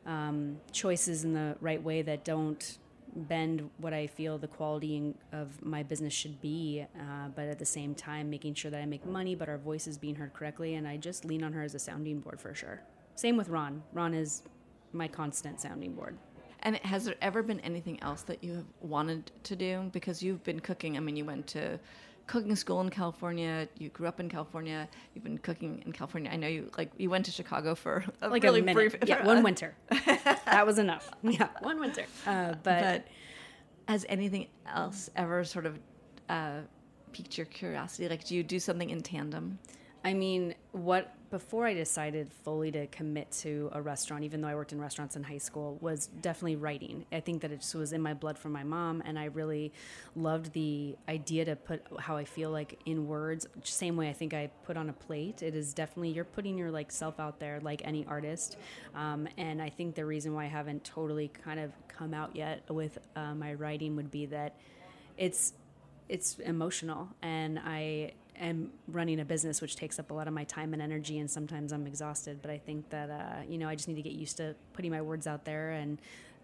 [0.07, 2.79] um, choices in the right way that don't
[3.15, 7.65] bend what I feel the quality of my business should be, uh, but at the
[7.65, 10.75] same time making sure that I make money, but our voice is being heard correctly.
[10.75, 12.83] And I just lean on her as a sounding board for sure.
[13.17, 13.83] Same with Ron.
[13.93, 14.43] Ron is
[14.93, 16.17] my constant sounding board.
[16.63, 19.91] And has there ever been anything else that you have wanted to do?
[19.93, 20.97] Because you've been cooking.
[20.97, 21.79] I mean, you went to
[22.27, 23.69] cooking school in California.
[23.79, 24.89] You grew up in California.
[25.15, 26.31] You've been cooking in California.
[26.33, 28.75] I know you like you went to Chicago for a Like really a minute.
[28.93, 29.09] brief.
[29.09, 29.75] yeah, one winter.
[29.91, 31.11] that was enough.
[31.23, 32.05] Yeah, one winter.
[32.27, 33.07] Uh, but, But
[33.87, 35.79] has anything else ever sort of
[36.29, 36.61] uh,
[37.13, 38.09] piqued your curiosity?
[38.09, 39.59] Like, do you do something in tandem?
[40.05, 44.55] I mean, what before I decided fully to commit to a restaurant, even though I
[44.55, 47.05] worked in restaurants in high school, was definitely writing.
[47.13, 49.73] I think that it just was in my blood from my mom, and I really
[50.17, 53.47] loved the idea to put how I feel like in words.
[53.63, 55.43] Same way I think I put on a plate.
[55.43, 58.57] It is definitely you're putting your like self out there, like any artist.
[58.95, 62.63] Um, and I think the reason why I haven't totally kind of come out yet
[62.71, 64.57] with uh, my writing would be that
[65.17, 65.53] it's
[66.09, 68.11] it's emotional and i
[68.47, 71.31] am running a business which takes up a lot of my time and energy and
[71.31, 74.13] sometimes i'm exhausted but i think that uh, you know i just need to get
[74.13, 76.01] used to putting my words out there and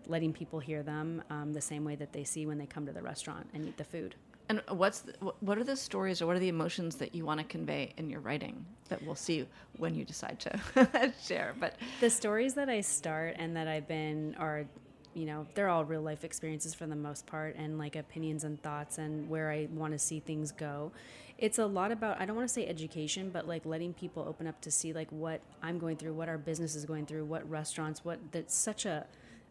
[0.06, 2.92] letting people hear them um, the same way that they see when they come to
[2.92, 4.14] the restaurant and eat the food
[4.50, 7.40] And what's the, what are the stories or what are the emotions that you want
[7.40, 9.46] to convey in your writing that we'll see
[9.78, 11.54] when you decide to share?
[11.58, 14.66] But the stories that i start and that i've been are
[15.14, 18.60] you know, they're all real life experiences for the most part, and like opinions and
[18.62, 20.92] thoughts and where I want to see things go.
[21.38, 24.46] It's a lot about I don't want to say education, but like letting people open
[24.46, 27.48] up to see like what I'm going through, what our business is going through, what
[27.48, 29.06] restaurants, what that's such a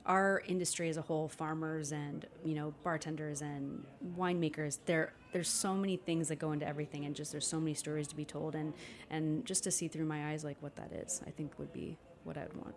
[0.06, 3.84] our industry as a whole, farmers and you know bartenders and
[4.18, 7.74] winemakers, there there's so many things that go into everything, and just there's so many
[7.74, 8.74] stories to be told, and
[9.10, 11.98] and just to see through my eyes like what that is, I think would be
[12.24, 12.76] what I'd want.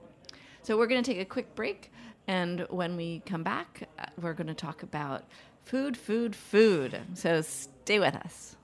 [0.62, 1.92] So we're going to take a quick break,
[2.28, 5.24] and when we come back, uh, we're going to talk about
[5.62, 7.00] food, food, food.
[7.14, 8.56] So stay with us.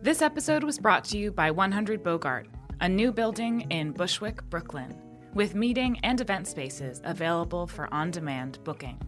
[0.00, 2.46] This episode was brought to you by 100 Bogart,
[2.82, 4.94] a new building in Bushwick, Brooklyn,
[5.32, 9.00] with meeting and event spaces available for on demand booking.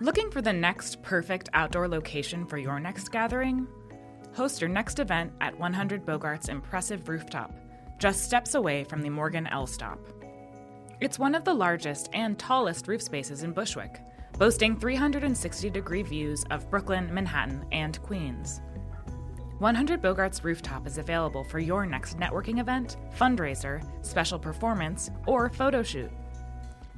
[0.00, 3.66] Looking for the next perfect outdoor location for your next gathering?
[4.34, 7.52] Host your next event at 100 Bogart's impressive rooftop,
[7.98, 9.98] just steps away from the Morgan L stop.
[11.00, 14.00] It's one of the largest and tallest roof spaces in Bushwick,
[14.38, 18.60] boasting 360 degree views of Brooklyn, Manhattan, and Queens.
[19.58, 25.82] 100 Bogart's rooftop is available for your next networking event, fundraiser, special performance, or photo
[25.82, 26.10] shoot.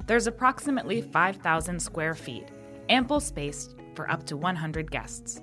[0.05, 2.49] There's approximately 5,000 square feet,
[2.89, 5.41] ample space for up to 100 guests.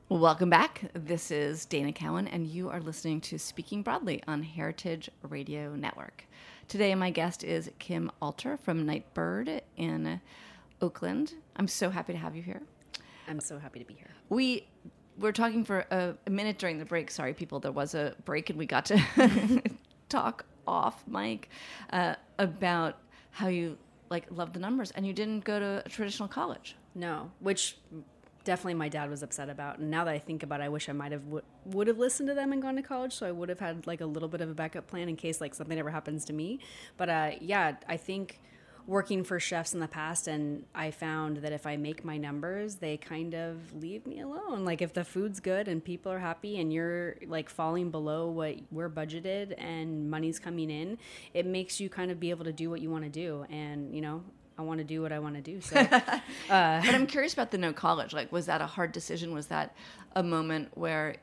[0.09, 0.89] Welcome back.
[0.93, 6.23] This is Dana Cowan, and you are listening to Speaking Broadly on Heritage Radio Network.
[6.69, 10.21] Today, my guest is Kim Alter from Nightbird in
[10.81, 11.33] Oakland.
[11.57, 12.61] I'm so happy to have you here.
[13.27, 14.11] I'm so happy to be here.
[14.29, 14.65] We
[15.19, 17.11] were talking for a, a minute during the break.
[17.11, 19.61] Sorry, people, there was a break, and we got to
[20.07, 21.49] talk off mic
[21.91, 22.95] uh, about
[23.31, 23.77] how you
[24.09, 26.77] like love the numbers, and you didn't go to a traditional college.
[26.95, 27.75] No, which
[28.47, 29.77] definitely my dad was upset about.
[29.77, 31.99] And now that I think about it, I wish I might have w- would have
[31.99, 33.13] listened to them and gone to college.
[33.13, 35.41] So I would have had like a little bit of a backup plan in case
[35.41, 36.59] like something ever happens to me.
[36.95, 38.39] But uh, yeah, I think
[38.87, 42.75] working for chefs in the past and I found that if I make my numbers,
[42.75, 44.63] they kind of leave me alone.
[44.63, 48.55] Like if the food's good and people are happy and you're like falling below what
[48.71, 50.97] we're budgeted and money's coming in,
[51.33, 53.45] it makes you kind of be able to do what you want to do.
[53.49, 54.23] And, you know,
[54.57, 55.61] I want to do what I want to do.
[55.61, 58.13] So, uh, but I'm curious about the no college.
[58.13, 59.33] Like, was that a hard decision?
[59.33, 59.75] Was that
[60.15, 61.17] a moment where,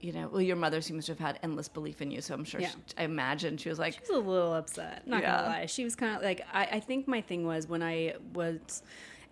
[0.00, 2.20] you know, well, your mother seems to have had endless belief in you.
[2.20, 2.68] So I'm sure, Yeah.
[2.68, 5.06] she, I imagine she was like, She was a little upset.
[5.06, 5.36] Not Yeah.
[5.38, 5.66] gonna lie.
[5.66, 8.82] She was kind of like I, I think my thing was when I was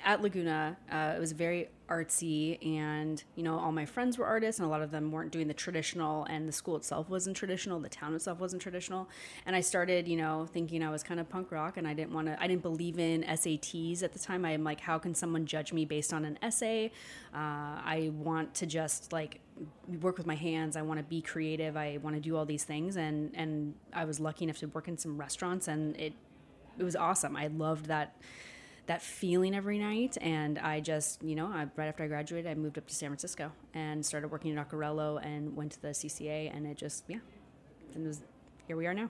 [0.04, 4.60] at Laguna, uh, it was very artsy, and you know all my friends were artists,
[4.60, 7.80] and a lot of them weren't doing the traditional, and the school itself wasn't traditional,
[7.80, 9.08] the town itself wasn't traditional,
[9.46, 12.12] and I started, you know, thinking I was kind of punk rock, and I didn't
[12.12, 14.44] want to, I didn't believe in SATs at the time.
[14.44, 16.92] I am like, how can someone judge me based on an essay?
[17.34, 19.40] Uh, I want to just like
[20.00, 20.76] work with my hands.
[20.76, 21.76] I want to be creative.
[21.76, 24.86] I want to do all these things, and and I was lucky enough to work
[24.86, 26.12] in some restaurants, and it
[26.78, 27.36] it was awesome.
[27.36, 28.14] I loved that
[28.88, 32.54] that feeling every night, and I just you know I, right after I graduated, I
[32.54, 36.54] moved up to San Francisco and started working at Acquarello and went to the CCA,
[36.54, 37.18] and it just yeah,
[37.94, 38.22] and it was
[38.66, 39.08] here we are now.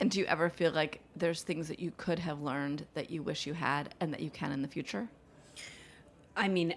[0.00, 3.22] and do you ever feel like there's things that you could have learned that you
[3.22, 5.08] wish you had and that you can in the future?
[6.36, 6.74] I mean,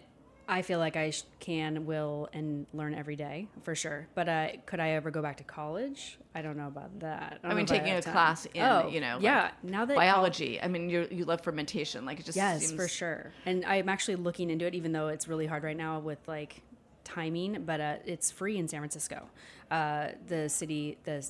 [0.52, 4.08] I feel like I sh- can, will, and learn every day for sure.
[4.16, 6.18] But uh, could I ever go back to college?
[6.34, 7.40] I don't know about that.
[7.44, 8.12] I mean, know if taking a time.
[8.14, 9.52] class in, Oh, you know, like yeah.
[9.62, 10.60] now that col- biology.
[10.60, 12.04] I mean, you you love fermentation.
[12.04, 13.32] Like it just yes, seems for sure.
[13.46, 16.64] And I'm actually looking into it, even though it's really hard right now with like
[17.04, 17.64] timing.
[17.66, 19.30] But uh, it's free in San Francisco,
[19.70, 21.28] uh, the city, the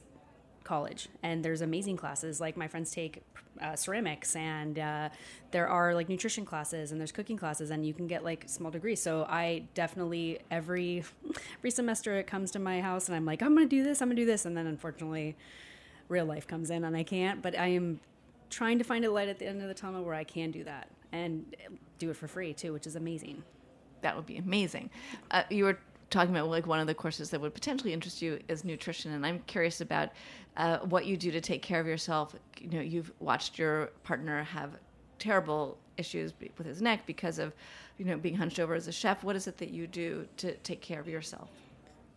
[0.69, 2.39] college, and there's amazing classes.
[2.39, 3.23] Like my friends take
[3.59, 5.09] uh, ceramics, and uh,
[5.49, 8.69] there are like nutrition classes, and there's cooking classes, and you can get like small
[8.69, 9.01] degrees.
[9.01, 11.03] So I definitely every
[11.57, 14.09] every semester it comes to my house, and I'm like, I'm gonna do this, I'm
[14.09, 15.35] gonna do this, and then unfortunately,
[16.07, 17.41] real life comes in, and I can't.
[17.41, 17.99] But I am
[18.51, 20.63] trying to find a light at the end of the tunnel where I can do
[20.65, 21.55] that and
[21.97, 23.43] do it for free too, which is amazing.
[24.01, 24.89] that would be amazing.
[25.31, 28.39] Uh, you were talking about like one of the courses that would potentially interest you
[28.47, 30.09] is nutrition, and I'm curious about
[30.57, 32.35] uh, what you do to take care of yourself.
[32.59, 34.71] You know, you've watched your partner have
[35.19, 37.53] terrible issues with his neck because of,
[37.97, 39.23] you know, being hunched over as a chef.
[39.23, 41.49] What is it that you do to take care of yourself?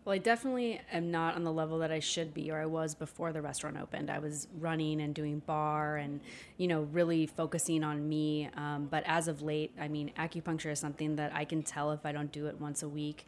[0.04, 2.92] Well, I definitely am not on the level that I should be or I was
[2.92, 4.10] before the restaurant opened.
[4.10, 6.20] I was running and doing bar and,
[6.56, 8.50] you know, really focusing on me.
[8.56, 12.04] Um, but as of late, I mean, acupuncture is something that I can tell if
[12.04, 13.26] I don't do it once a week.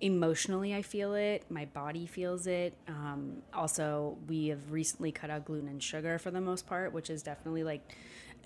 [0.00, 1.44] Emotionally, I feel it.
[1.48, 2.74] My body feels it.
[2.86, 7.08] Um, also, we have recently cut out gluten and sugar for the most part, which
[7.08, 7.96] is definitely like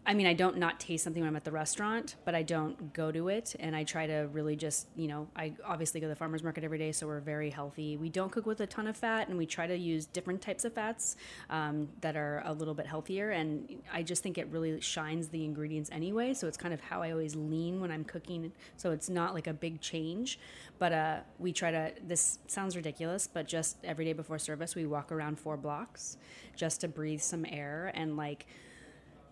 [0.07, 2.93] I mean, I don't not taste something when I'm at the restaurant, but I don't
[2.95, 3.55] go to it.
[3.61, 6.65] And I try to really just, you know, I obviously go to the farmer's market
[6.65, 7.99] every day, so we're very healthy.
[7.99, 10.65] We don't cook with a ton of fat, and we try to use different types
[10.65, 11.17] of fats
[11.51, 13.31] um, that are a little bit healthier.
[13.31, 16.33] And I just think it really shines the ingredients anyway.
[16.33, 18.53] So it's kind of how I always lean when I'm cooking.
[18.79, 20.41] So it's not like a big change,
[20.79, 24.87] but uh, we try to, this sounds ridiculous, but just every day before service, we
[24.87, 26.17] walk around four blocks
[26.57, 28.47] just to breathe some air and like,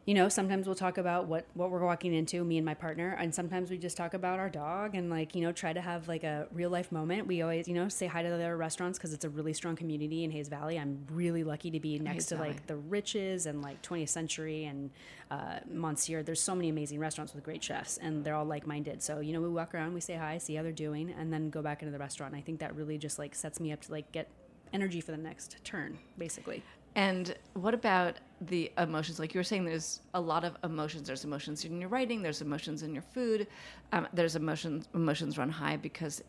[0.08, 3.14] you know, sometimes we'll talk about what what we're walking into, me and my partner,
[3.20, 6.08] and sometimes we just talk about our dog and like you know try to have
[6.08, 7.26] like a real life moment.
[7.26, 9.76] We always you know say hi to the other restaurants because it's a really strong
[9.76, 10.78] community in Hayes Valley.
[10.78, 12.48] I'm really lucky to be next Hayes to Valley.
[12.48, 14.88] like the Riches and like 20th Century and
[15.30, 16.22] uh, Monsieur.
[16.22, 19.02] There's so many amazing restaurants with great chefs, and they're all like minded.
[19.02, 21.50] So you know we walk around, we say hi, see how they're doing, and then
[21.50, 22.32] go back into the restaurant.
[22.32, 24.30] And I think that really just like sets me up to like get
[24.72, 26.62] energy for the next turn, basically.
[26.94, 29.18] And what about the emotions?
[29.18, 31.06] Like you were saying, there's a lot of emotions.
[31.06, 32.22] There's emotions in your writing.
[32.22, 33.46] There's emotions in your food.
[33.92, 34.88] Um, there's emotions.
[34.94, 36.22] Emotions run high because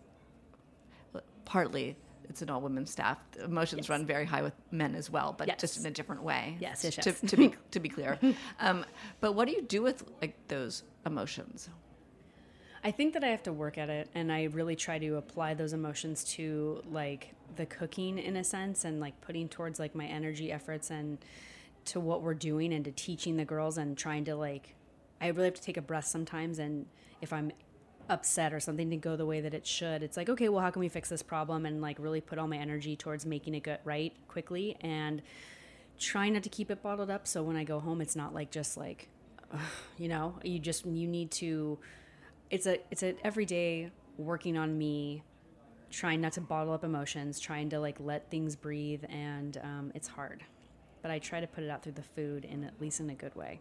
[1.45, 1.95] partly
[2.29, 3.17] it's an all women staff.
[3.43, 3.89] Emotions Yes.
[3.89, 5.59] run very high with men as well, but Yes.
[5.59, 6.57] just in a different way.
[6.59, 7.21] Yes, yes, To, yes.
[7.31, 8.19] to be to be clear.
[8.59, 8.85] um,
[9.19, 11.69] but what do you do with like those emotions?
[12.83, 15.53] I think that I have to work at it and I really try to apply
[15.53, 20.05] those emotions to like the cooking in a sense and like putting towards like my
[20.05, 21.17] energy efforts and
[21.85, 24.75] to what we're doing and to teaching the girls and trying to like
[25.19, 26.85] I really have to take a breath sometimes and
[27.21, 27.51] if I'm
[28.07, 30.71] upset or something to go the way that it should it's like okay well how
[30.71, 31.65] can we fix this problem?
[31.65, 35.21] and like really put all my energy towards making it get right quickly and
[35.99, 38.51] trying not to keep it bottled up so when I go home it's not like
[38.51, 39.09] just like
[39.97, 41.77] you know you just you need to
[42.49, 45.23] it's a it's an everyday working on me
[45.91, 50.07] trying not to bottle up emotions trying to like let things breathe and um, it's
[50.07, 50.43] hard
[51.01, 53.15] but i try to put it out through the food in at least in a
[53.15, 53.59] good way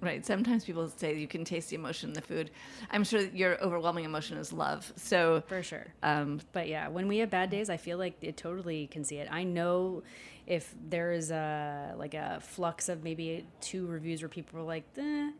[0.00, 0.26] Right.
[0.26, 2.50] Sometimes people say you can taste the emotion in the food.
[2.90, 4.92] I'm sure your overwhelming emotion is love.
[4.96, 8.36] So for sure um, but yeah when we have bad days i feel like it
[8.36, 10.02] totally can see it i know
[10.46, 14.84] if there is a like a flux of maybe two reviews where people were like
[14.98, 15.30] eh,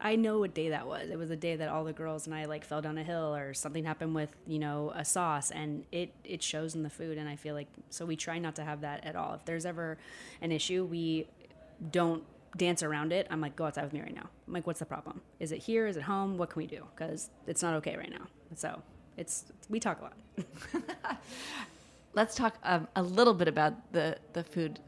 [0.00, 1.10] i know what day that was.
[1.10, 3.34] It was a day that all the girls and i like fell down a hill
[3.34, 7.18] or something happened with you know a sauce and it it shows in the food
[7.18, 9.34] and i feel like so we try not to have that at all.
[9.34, 9.98] If there's ever
[10.40, 11.26] an issue we
[11.90, 12.22] don't
[12.56, 13.26] dance around it.
[13.30, 14.28] I'm like go outside with me right now.
[14.46, 15.20] I'm like what's the problem?
[15.40, 15.86] Is it here?
[15.86, 16.38] Is it home?
[16.38, 16.84] What can we do?
[16.94, 18.26] Because it's not okay right now.
[18.54, 18.82] So
[19.16, 21.18] it's we talk a lot.
[22.14, 24.78] Let's talk um, a little bit about the, the food.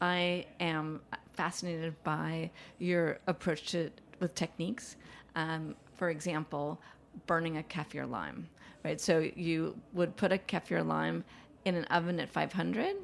[0.00, 1.00] I am
[1.34, 3.90] fascinated by your approach to
[4.20, 4.96] with techniques.
[5.34, 6.80] Um, for example,
[7.26, 8.48] burning a kaffir lime,
[8.84, 9.00] right?
[9.00, 11.24] So you would put a kaffir lime
[11.64, 12.96] in an oven at 500.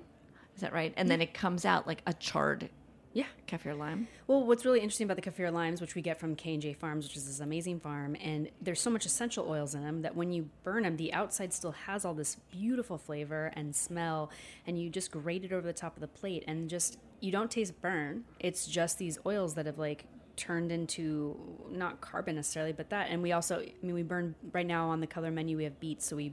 [0.54, 0.92] Is that right?
[0.96, 2.68] And then it comes out like a charred
[3.14, 4.08] yeah kaffir lime.
[4.26, 6.72] Well, what's really interesting about the kaffir limes, which we get from K and J
[6.72, 10.16] Farms, which is this amazing farm, and there's so much essential oils in them that
[10.16, 14.30] when you burn them, the outside still has all this beautiful flavor and smell,
[14.66, 17.50] and you just grate it over the top of the plate, and just you don't
[17.50, 18.24] taste burn.
[18.40, 20.06] It's just these oils that have like
[20.42, 21.36] turned into
[21.70, 23.08] not carbon necessarily, but that.
[23.10, 25.56] And we also, I mean, we burn right now on the color menu.
[25.56, 26.32] We have beets, so we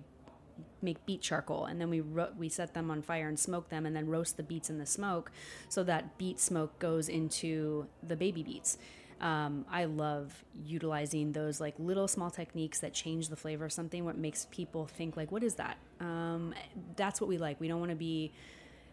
[0.81, 3.85] make beet charcoal and then we ro- we set them on fire and smoke them
[3.85, 5.31] and then roast the beets in the smoke
[5.67, 8.77] so that beet smoke goes into the baby beets
[9.21, 14.03] um, i love utilizing those like little small techniques that change the flavor of something
[14.03, 16.53] what makes people think like what is that um,
[16.95, 18.31] that's what we like we don't want to be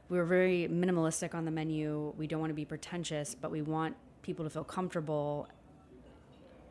[0.08, 3.96] we're very minimalistic on the menu we don't want to be pretentious but we want
[4.26, 5.48] people to feel comfortable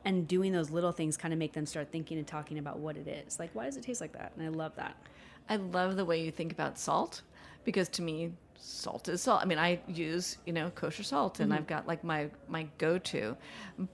[0.03, 2.97] and doing those little things kind of make them start thinking and talking about what
[2.97, 3.39] it is.
[3.39, 4.33] Like, why does it taste like that?
[4.37, 4.95] And I love that.
[5.49, 7.21] I love the way you think about salt
[7.63, 9.41] because to me, salt is salt.
[9.41, 11.59] I mean, I use you know kosher salt, and mm-hmm.
[11.59, 13.35] I've got like my my go to.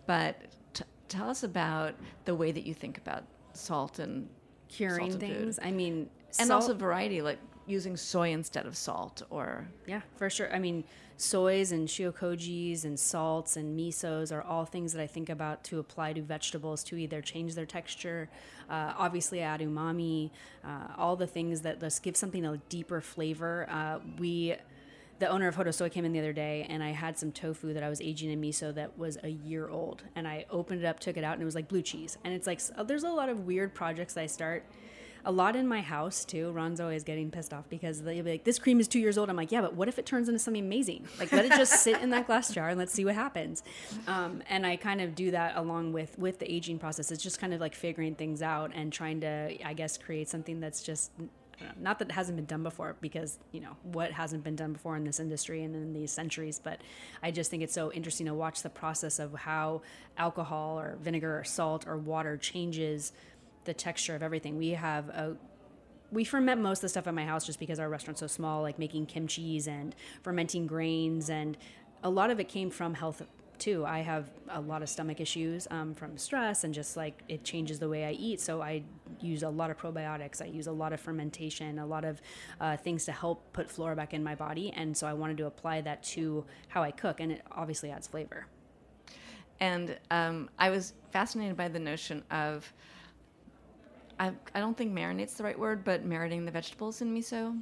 [0.06, 0.38] But
[0.74, 1.94] t- tell us about
[2.26, 4.28] the way that you think about salt and
[4.70, 5.38] Curing salted food.
[5.38, 5.60] things.
[5.62, 6.10] I mean,
[6.40, 10.54] and salt- also variety, like using soy instead of salt, or Yeah, for sure.
[10.54, 10.84] I mean,
[11.18, 15.80] soys and shiokojis and salts and misos are all things that I think about to
[15.80, 18.30] apply to vegetables to either change their texture,
[18.70, 20.32] uh, obviously add umami,
[20.64, 23.68] uh, all the things that just give something a deeper flavor.
[23.70, 24.56] Uh, we.
[25.20, 27.76] The owner of Hodo Soy came in the other day, and I had some tofu
[27.76, 30.02] that I was aging in miso that was a year old.
[30.16, 32.18] And I opened it up, took it out, and it was like blue cheese.
[32.24, 34.66] And it's like there's a lot of weird projects I start
[35.26, 36.52] a lot in my house too.
[36.52, 39.30] Ron's always getting pissed off because they'll be like, "This cream is two years old."
[39.30, 41.08] I'm like, "Yeah, but what if it turns into something amazing?
[41.20, 43.64] Like, let it just sit in that glass jar and let's see what happens."
[44.08, 47.12] Um, and I kind of do that along with with the aging process.
[47.12, 50.60] It's just kind of like figuring things out and trying to, I guess, create something
[50.60, 51.12] that's just
[51.80, 54.96] not that it hasn't been done before because you know what hasn't been done before
[54.96, 56.80] in this industry and in these centuries but
[57.22, 59.82] i just think it's so interesting to watch the process of how
[60.18, 63.12] alcohol or vinegar or salt or water changes
[63.66, 65.36] the texture of everything we have a
[66.12, 68.62] we ferment most of the stuff at my house just because our restaurant's so small
[68.62, 71.58] like making kimchi's and fermenting grains and
[72.04, 73.22] a lot of it came from health
[73.62, 73.86] too.
[73.86, 77.78] I have a lot of stomach issues um, from stress and just like it changes
[77.78, 78.42] the way I eat.
[78.42, 78.82] So I
[79.20, 80.42] use a lot of probiotics.
[80.42, 82.22] I use a lot of fermentation, a lot of
[82.60, 84.74] uh, things to help put flora back in my body.
[84.76, 88.08] And so I wanted to apply that to how I cook, and it obviously adds
[88.08, 88.48] flavor.
[89.60, 92.74] And um, I was fascinated by the notion of.
[94.22, 97.60] I, I don't think marinate's the right word, but marinating the vegetables in miso.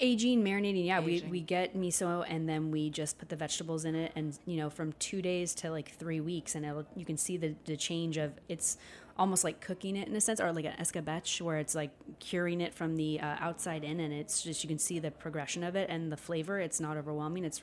[0.00, 1.00] Aging, marinating, yeah.
[1.00, 1.26] Aging.
[1.26, 4.56] We, we get miso and then we just put the vegetables in it, and you
[4.56, 7.76] know, from two days to like three weeks, and it'll, you can see the, the
[7.76, 8.78] change of it's
[9.18, 12.62] almost like cooking it in a sense, or like an escabeche, where it's like curing
[12.62, 15.76] it from the uh, outside in, and it's just you can see the progression of
[15.76, 16.58] it and the flavor.
[16.58, 17.44] It's not overwhelming.
[17.44, 17.60] It's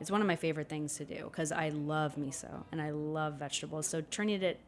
[0.00, 3.34] it's one of my favorite things to do because I love miso and I love
[3.34, 3.86] vegetables.
[3.86, 4.58] So turning it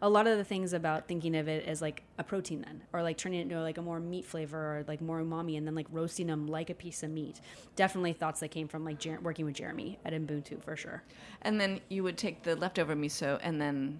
[0.00, 3.02] a lot of the things about thinking of it as like a protein then or
[3.02, 5.74] like turning it into like a more meat flavor or like more umami and then
[5.74, 7.40] like roasting them like a piece of meat.
[7.76, 11.02] Definitely thoughts that came from like Jer- working with jeremy at ubuntu for sure.
[11.42, 13.98] And then you would take the leftover miso and then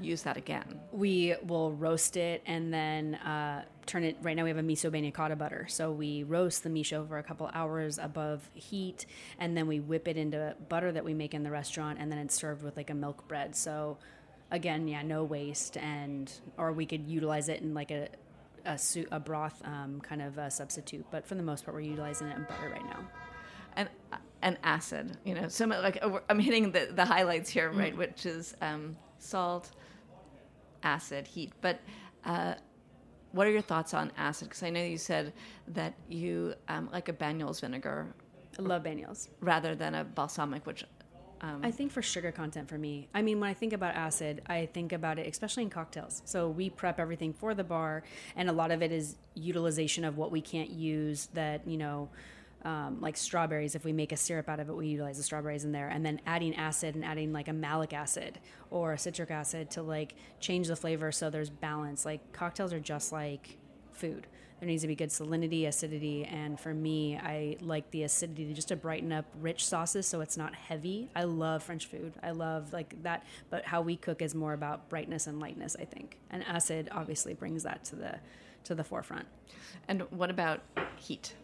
[0.00, 0.80] use that again.
[0.92, 5.12] we will roast it and then uh, turn it right now we have a miso
[5.12, 5.66] cotta butter.
[5.68, 9.06] So we roast the miso for a couple hours above heat
[9.38, 12.18] and then we whip it into butter that we make in the restaurant and then
[12.18, 13.54] it's served with like a milk bread.
[13.54, 13.98] So
[14.50, 18.08] again yeah no waste and or we could utilize it in like a
[18.64, 21.80] a, su- a broth um, kind of a substitute but for the most part we're
[21.80, 23.00] utilizing it in butter right now
[23.76, 23.88] and
[24.42, 25.16] and acid.
[25.24, 27.96] You know, so like uh, I'm hitting the the highlights here, right?
[27.96, 29.70] Which is um, salt,
[30.82, 31.52] acid, heat.
[31.60, 31.80] But
[32.24, 32.54] uh,
[33.32, 34.48] what are your thoughts on acid?
[34.48, 35.32] Because I know you said
[35.68, 38.14] that you um, like a Banyuls vinegar
[38.58, 39.28] i love Banyuls.
[39.40, 40.84] rather than a balsamic, which
[41.40, 44.42] um, I think for sugar content for me, I mean, when I think about acid,
[44.46, 46.22] I think about it especially in cocktails.
[46.24, 48.02] So we prep everything for the bar,
[48.36, 52.08] and a lot of it is utilization of what we can't use that, you know,
[52.64, 53.74] um, like strawberries.
[53.74, 56.04] If we make a syrup out of it, we utilize the strawberries in there, and
[56.04, 60.14] then adding acid and adding like a malic acid or a citric acid to like
[60.40, 62.04] change the flavor so there's balance.
[62.04, 63.58] Like cocktails are just like
[63.92, 64.26] food.
[64.60, 68.68] There needs to be good salinity, acidity, and for me, I like the acidity just
[68.68, 71.08] to brighten up rich sauces so it's not heavy.
[71.14, 72.14] I love French food.
[72.22, 75.84] I love like that, but how we cook is more about brightness and lightness, I
[75.84, 76.18] think.
[76.30, 78.18] And acid obviously brings that to the
[78.64, 79.26] to the forefront.
[79.86, 80.60] and what about
[80.96, 81.34] heat?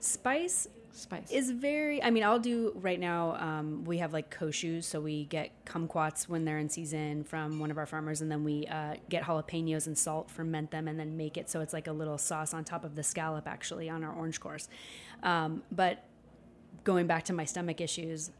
[0.00, 1.32] Spice Spice.
[1.32, 5.24] is very i mean i'll do right now um, we have like koshos so we
[5.24, 8.94] get kumquats when they're in season from one of our farmers and then we uh,
[9.08, 12.16] get jalapenos and salt ferment them and then make it so it's like a little
[12.16, 14.68] sauce on top of the scallop actually on our orange course
[15.24, 16.04] um, but
[16.84, 18.30] going back to my stomach issues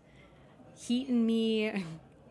[0.77, 1.85] heat in me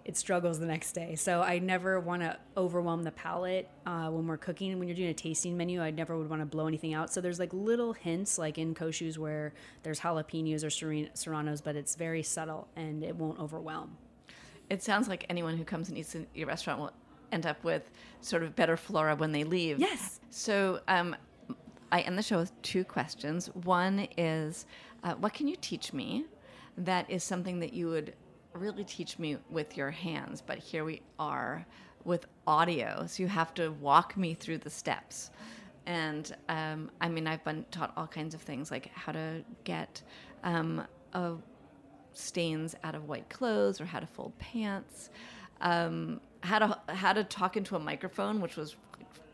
[0.05, 4.27] it struggles the next day so i never want to overwhelm the palate uh, when
[4.27, 6.93] we're cooking when you're doing a tasting menu i never would want to blow anything
[6.93, 10.69] out so there's like little hints like in koshos where there's jalapenos or
[11.13, 13.95] serranos but it's very subtle and it won't overwhelm
[14.69, 16.91] It sounds like anyone who comes and eats in your restaurant will
[17.31, 17.91] end up with
[18.21, 19.79] sort of better flora when they leave.
[19.79, 20.19] Yes.
[20.29, 21.15] So um,
[21.91, 23.47] I end the show with two questions.
[23.53, 24.65] One is,
[25.03, 26.25] uh, what can you teach me
[26.77, 28.13] that is something that you would
[28.53, 30.41] really teach me with your hands?
[30.41, 31.65] But here we are
[32.05, 35.31] with audio, so you have to walk me through the steps.
[35.85, 40.01] And um, I mean, I've been taught all kinds of things like how to get
[40.43, 40.85] um,
[42.13, 45.09] stains out of white clothes or how to fold pants,
[45.61, 48.75] um, how to how to talk into a microphone, which was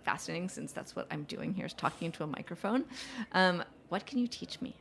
[0.04, 2.86] fascinating since that's what I'm doing here is talking into a microphone.
[3.34, 4.76] Um, what can you teach me?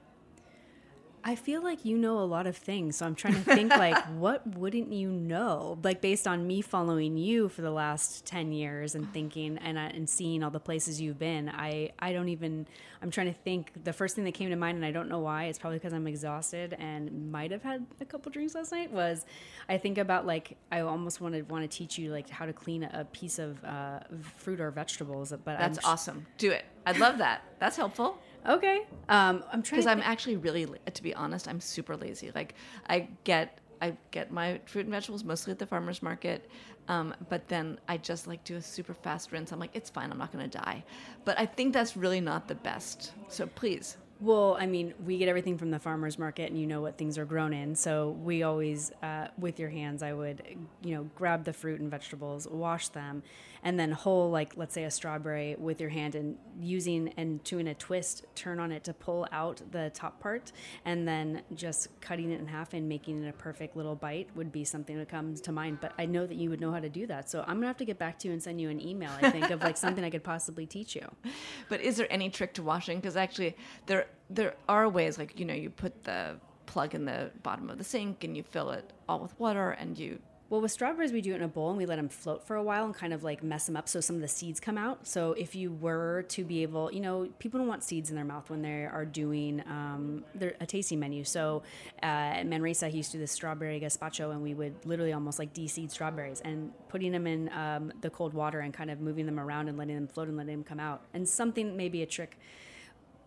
[1.25, 3.97] I feel like you know a lot of things, so I'm trying to think like
[4.17, 5.79] what wouldn't you know?
[5.83, 9.89] Like based on me following you for the last 10 years and thinking and I-
[9.89, 11.49] and seeing all the places you've been.
[11.49, 12.67] I I don't even
[13.03, 15.21] I'm trying to think the first thing that came to mind and I don't know
[15.21, 15.45] why.
[15.45, 19.27] It's probably because I'm exhausted and might have had a couple drinks last night was
[19.69, 22.85] I think about like I almost wanted want to teach you like how to clean
[22.85, 24.01] a, a piece of uh,
[24.37, 26.27] fruit or vegetables, but That's I'm, awesome.
[26.39, 26.65] Do it.
[26.87, 27.43] I'd love that.
[27.59, 28.19] That's helpful.
[28.47, 28.87] Okay.
[29.09, 32.31] Um I'm trying because I'm actually really, to be honest, I'm super lazy.
[32.35, 32.55] Like
[32.89, 36.49] I get, I get my fruit and vegetables mostly at the farmers market,
[36.89, 39.53] Um, but then I just like do a super fast rinse.
[39.53, 40.11] I'm like, it's fine.
[40.11, 40.85] I'm not going to die.
[41.25, 43.13] But I think that's really not the best.
[43.29, 46.81] So please well, I mean, we get everything from the farmer's market and you know
[46.81, 47.77] what things are grown in.
[47.77, 50.43] So we always, uh, with your hands, I would,
[50.83, 53.23] you know, grab the fruit and vegetables, wash them,
[53.63, 57.69] and then whole, like, let's say a strawberry with your hand and using and doing
[57.69, 60.53] a twist, turn on it to pull out the top part,
[60.85, 64.51] and then just cutting it in half and making it a perfect little bite would
[64.51, 65.79] be something that comes to mind.
[65.81, 67.31] But I know that you would know how to do that.
[67.31, 69.31] So I'm to have to get back to you and send you an email, I
[69.31, 71.07] think, of like something I could possibly teach you.
[71.69, 72.99] But is there any trick to washing?
[72.99, 73.55] Because actually,
[73.87, 76.37] there there are ways like you know you put the
[76.67, 79.99] plug in the bottom of the sink and you fill it all with water and
[79.99, 80.19] you
[80.51, 82.57] well, with strawberries, we do it in a bowl and we let them float for
[82.57, 84.79] a while and kind of like mess them up so some of the seeds come
[84.79, 85.07] out.
[85.07, 88.25] So if you were to be able, you know, people don't want seeds in their
[88.25, 90.25] mouth when they are doing um,
[90.59, 91.23] a tasting menu.
[91.23, 91.65] So
[92.03, 92.07] uh,
[92.41, 95.53] at Manresa, he used to do this strawberry gazpacho and we would literally almost like
[95.53, 99.39] de-seed strawberries and putting them in um, the cold water and kind of moving them
[99.39, 101.03] around and letting them float and letting them come out.
[101.13, 102.39] And something, maybe a trick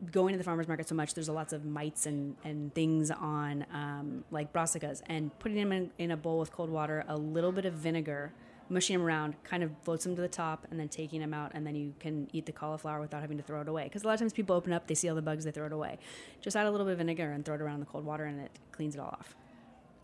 [0.10, 3.12] going to the farmers market so much, there's a lots of mites and, and things
[3.12, 7.18] on um, like brassicas, and putting them in, in, a bowl with cold water, a
[7.18, 8.32] little bit of vinegar,
[8.70, 11.52] mushing them around, kind of floats them to the top, and then taking them out,
[11.54, 13.84] and then you can eat the cauliflower without having to throw it away.
[13.84, 15.68] Because a lot of times people open up, they see all the bugs, they throw
[15.68, 16.00] it away.
[16.42, 18.26] Just add a little bit of vinegar and throw it around in the cold water,
[18.26, 19.36] and it cleans it all off.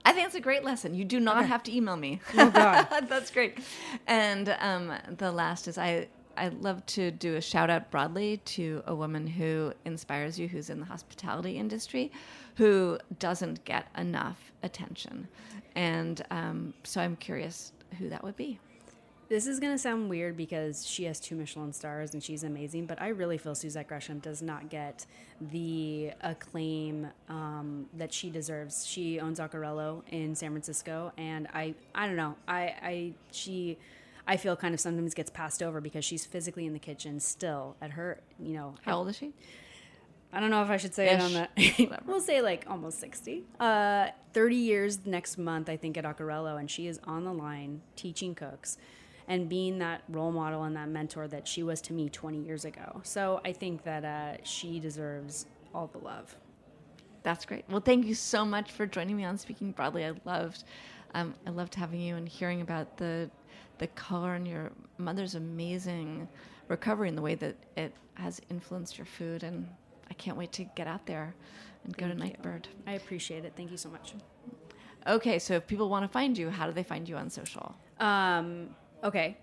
[0.06, 0.96] I think it's a great lesson.
[0.96, 1.48] You do not okay.
[1.48, 2.22] have to email me.
[2.38, 3.58] Oh God, that's great.
[4.08, 6.08] And um, the last is I
[6.38, 10.70] I'd love to do a shout out broadly to a woman who inspires you, who's
[10.70, 12.12] in the hospitality industry,
[12.56, 15.28] who doesn't get enough attention.
[15.76, 18.60] And um, so I'm curious who that would be.
[19.30, 22.86] This is going to sound weird because she has two Michelin stars and she's amazing,
[22.86, 25.06] but I really feel Suzette Gresham does not get
[25.52, 28.86] the acclaim um, that she deserves.
[28.86, 33.78] She owns Acquarello in San Francisco, and I, I don't know, I, I, she
[34.28, 37.78] I feel kind of sometimes gets passed over because she's physically in the kitchen still
[37.82, 38.76] at her, you know.
[38.84, 39.34] How old is she?
[40.34, 41.14] I don't know if I should say Ish.
[41.14, 42.02] it on that.
[42.06, 43.46] we'll say like almost 60.
[43.60, 47.82] Uh, 30 years next month, I think, at Acquarello, and she is on the line
[47.96, 48.78] teaching cooks
[49.28, 52.66] and being that role model and that mentor that she was to me 20 years
[52.66, 53.02] ago.
[53.04, 56.36] So I think that uh, she deserves all the love.
[57.24, 57.66] That's great.
[57.70, 60.06] Well, thank you so much for joining me on Speaking Broadly.
[60.06, 60.64] I loved,
[61.14, 63.30] um, I loved having you and hearing about the
[63.80, 66.28] the color in your mother's amazing
[66.68, 69.44] recovery and the way that it has influenced your food.
[69.44, 69.68] And
[70.10, 71.36] I can't wait to get out there
[71.84, 72.32] and Thank go to you.
[72.32, 72.68] Nightbird.
[72.86, 73.54] I appreciate it.
[73.56, 74.14] Thank you so much.
[75.08, 77.76] Okay, so if people want to find you, how do they find you on social?
[78.00, 78.70] Um,
[79.04, 79.38] okay.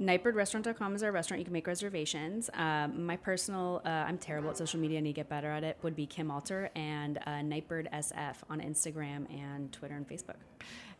[0.00, 1.40] Nightbirdrestaurant.com is our restaurant.
[1.40, 2.50] You can make reservations.
[2.54, 4.98] Um, my personal, uh, I'm terrible at social media.
[4.98, 5.78] I need to get better at it.
[5.82, 10.36] Would be Kim Alter and uh, Nightbird SF on Instagram and Twitter and Facebook.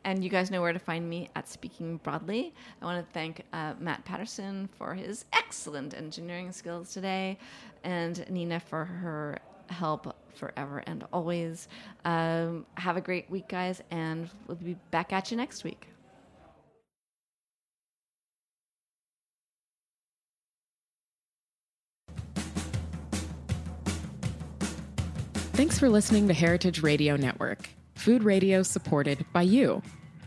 [0.07, 2.55] And you guys know where to find me at Speaking Broadly.
[2.81, 7.37] I want to thank uh, Matt Patterson for his excellent engineering skills today,
[7.83, 11.67] and Nina for her help forever and always.
[12.05, 15.89] Um, have a great week, guys, and we'll be back at you next week.
[25.55, 29.83] Thanks for listening to Heritage Radio Network food radio supported by you.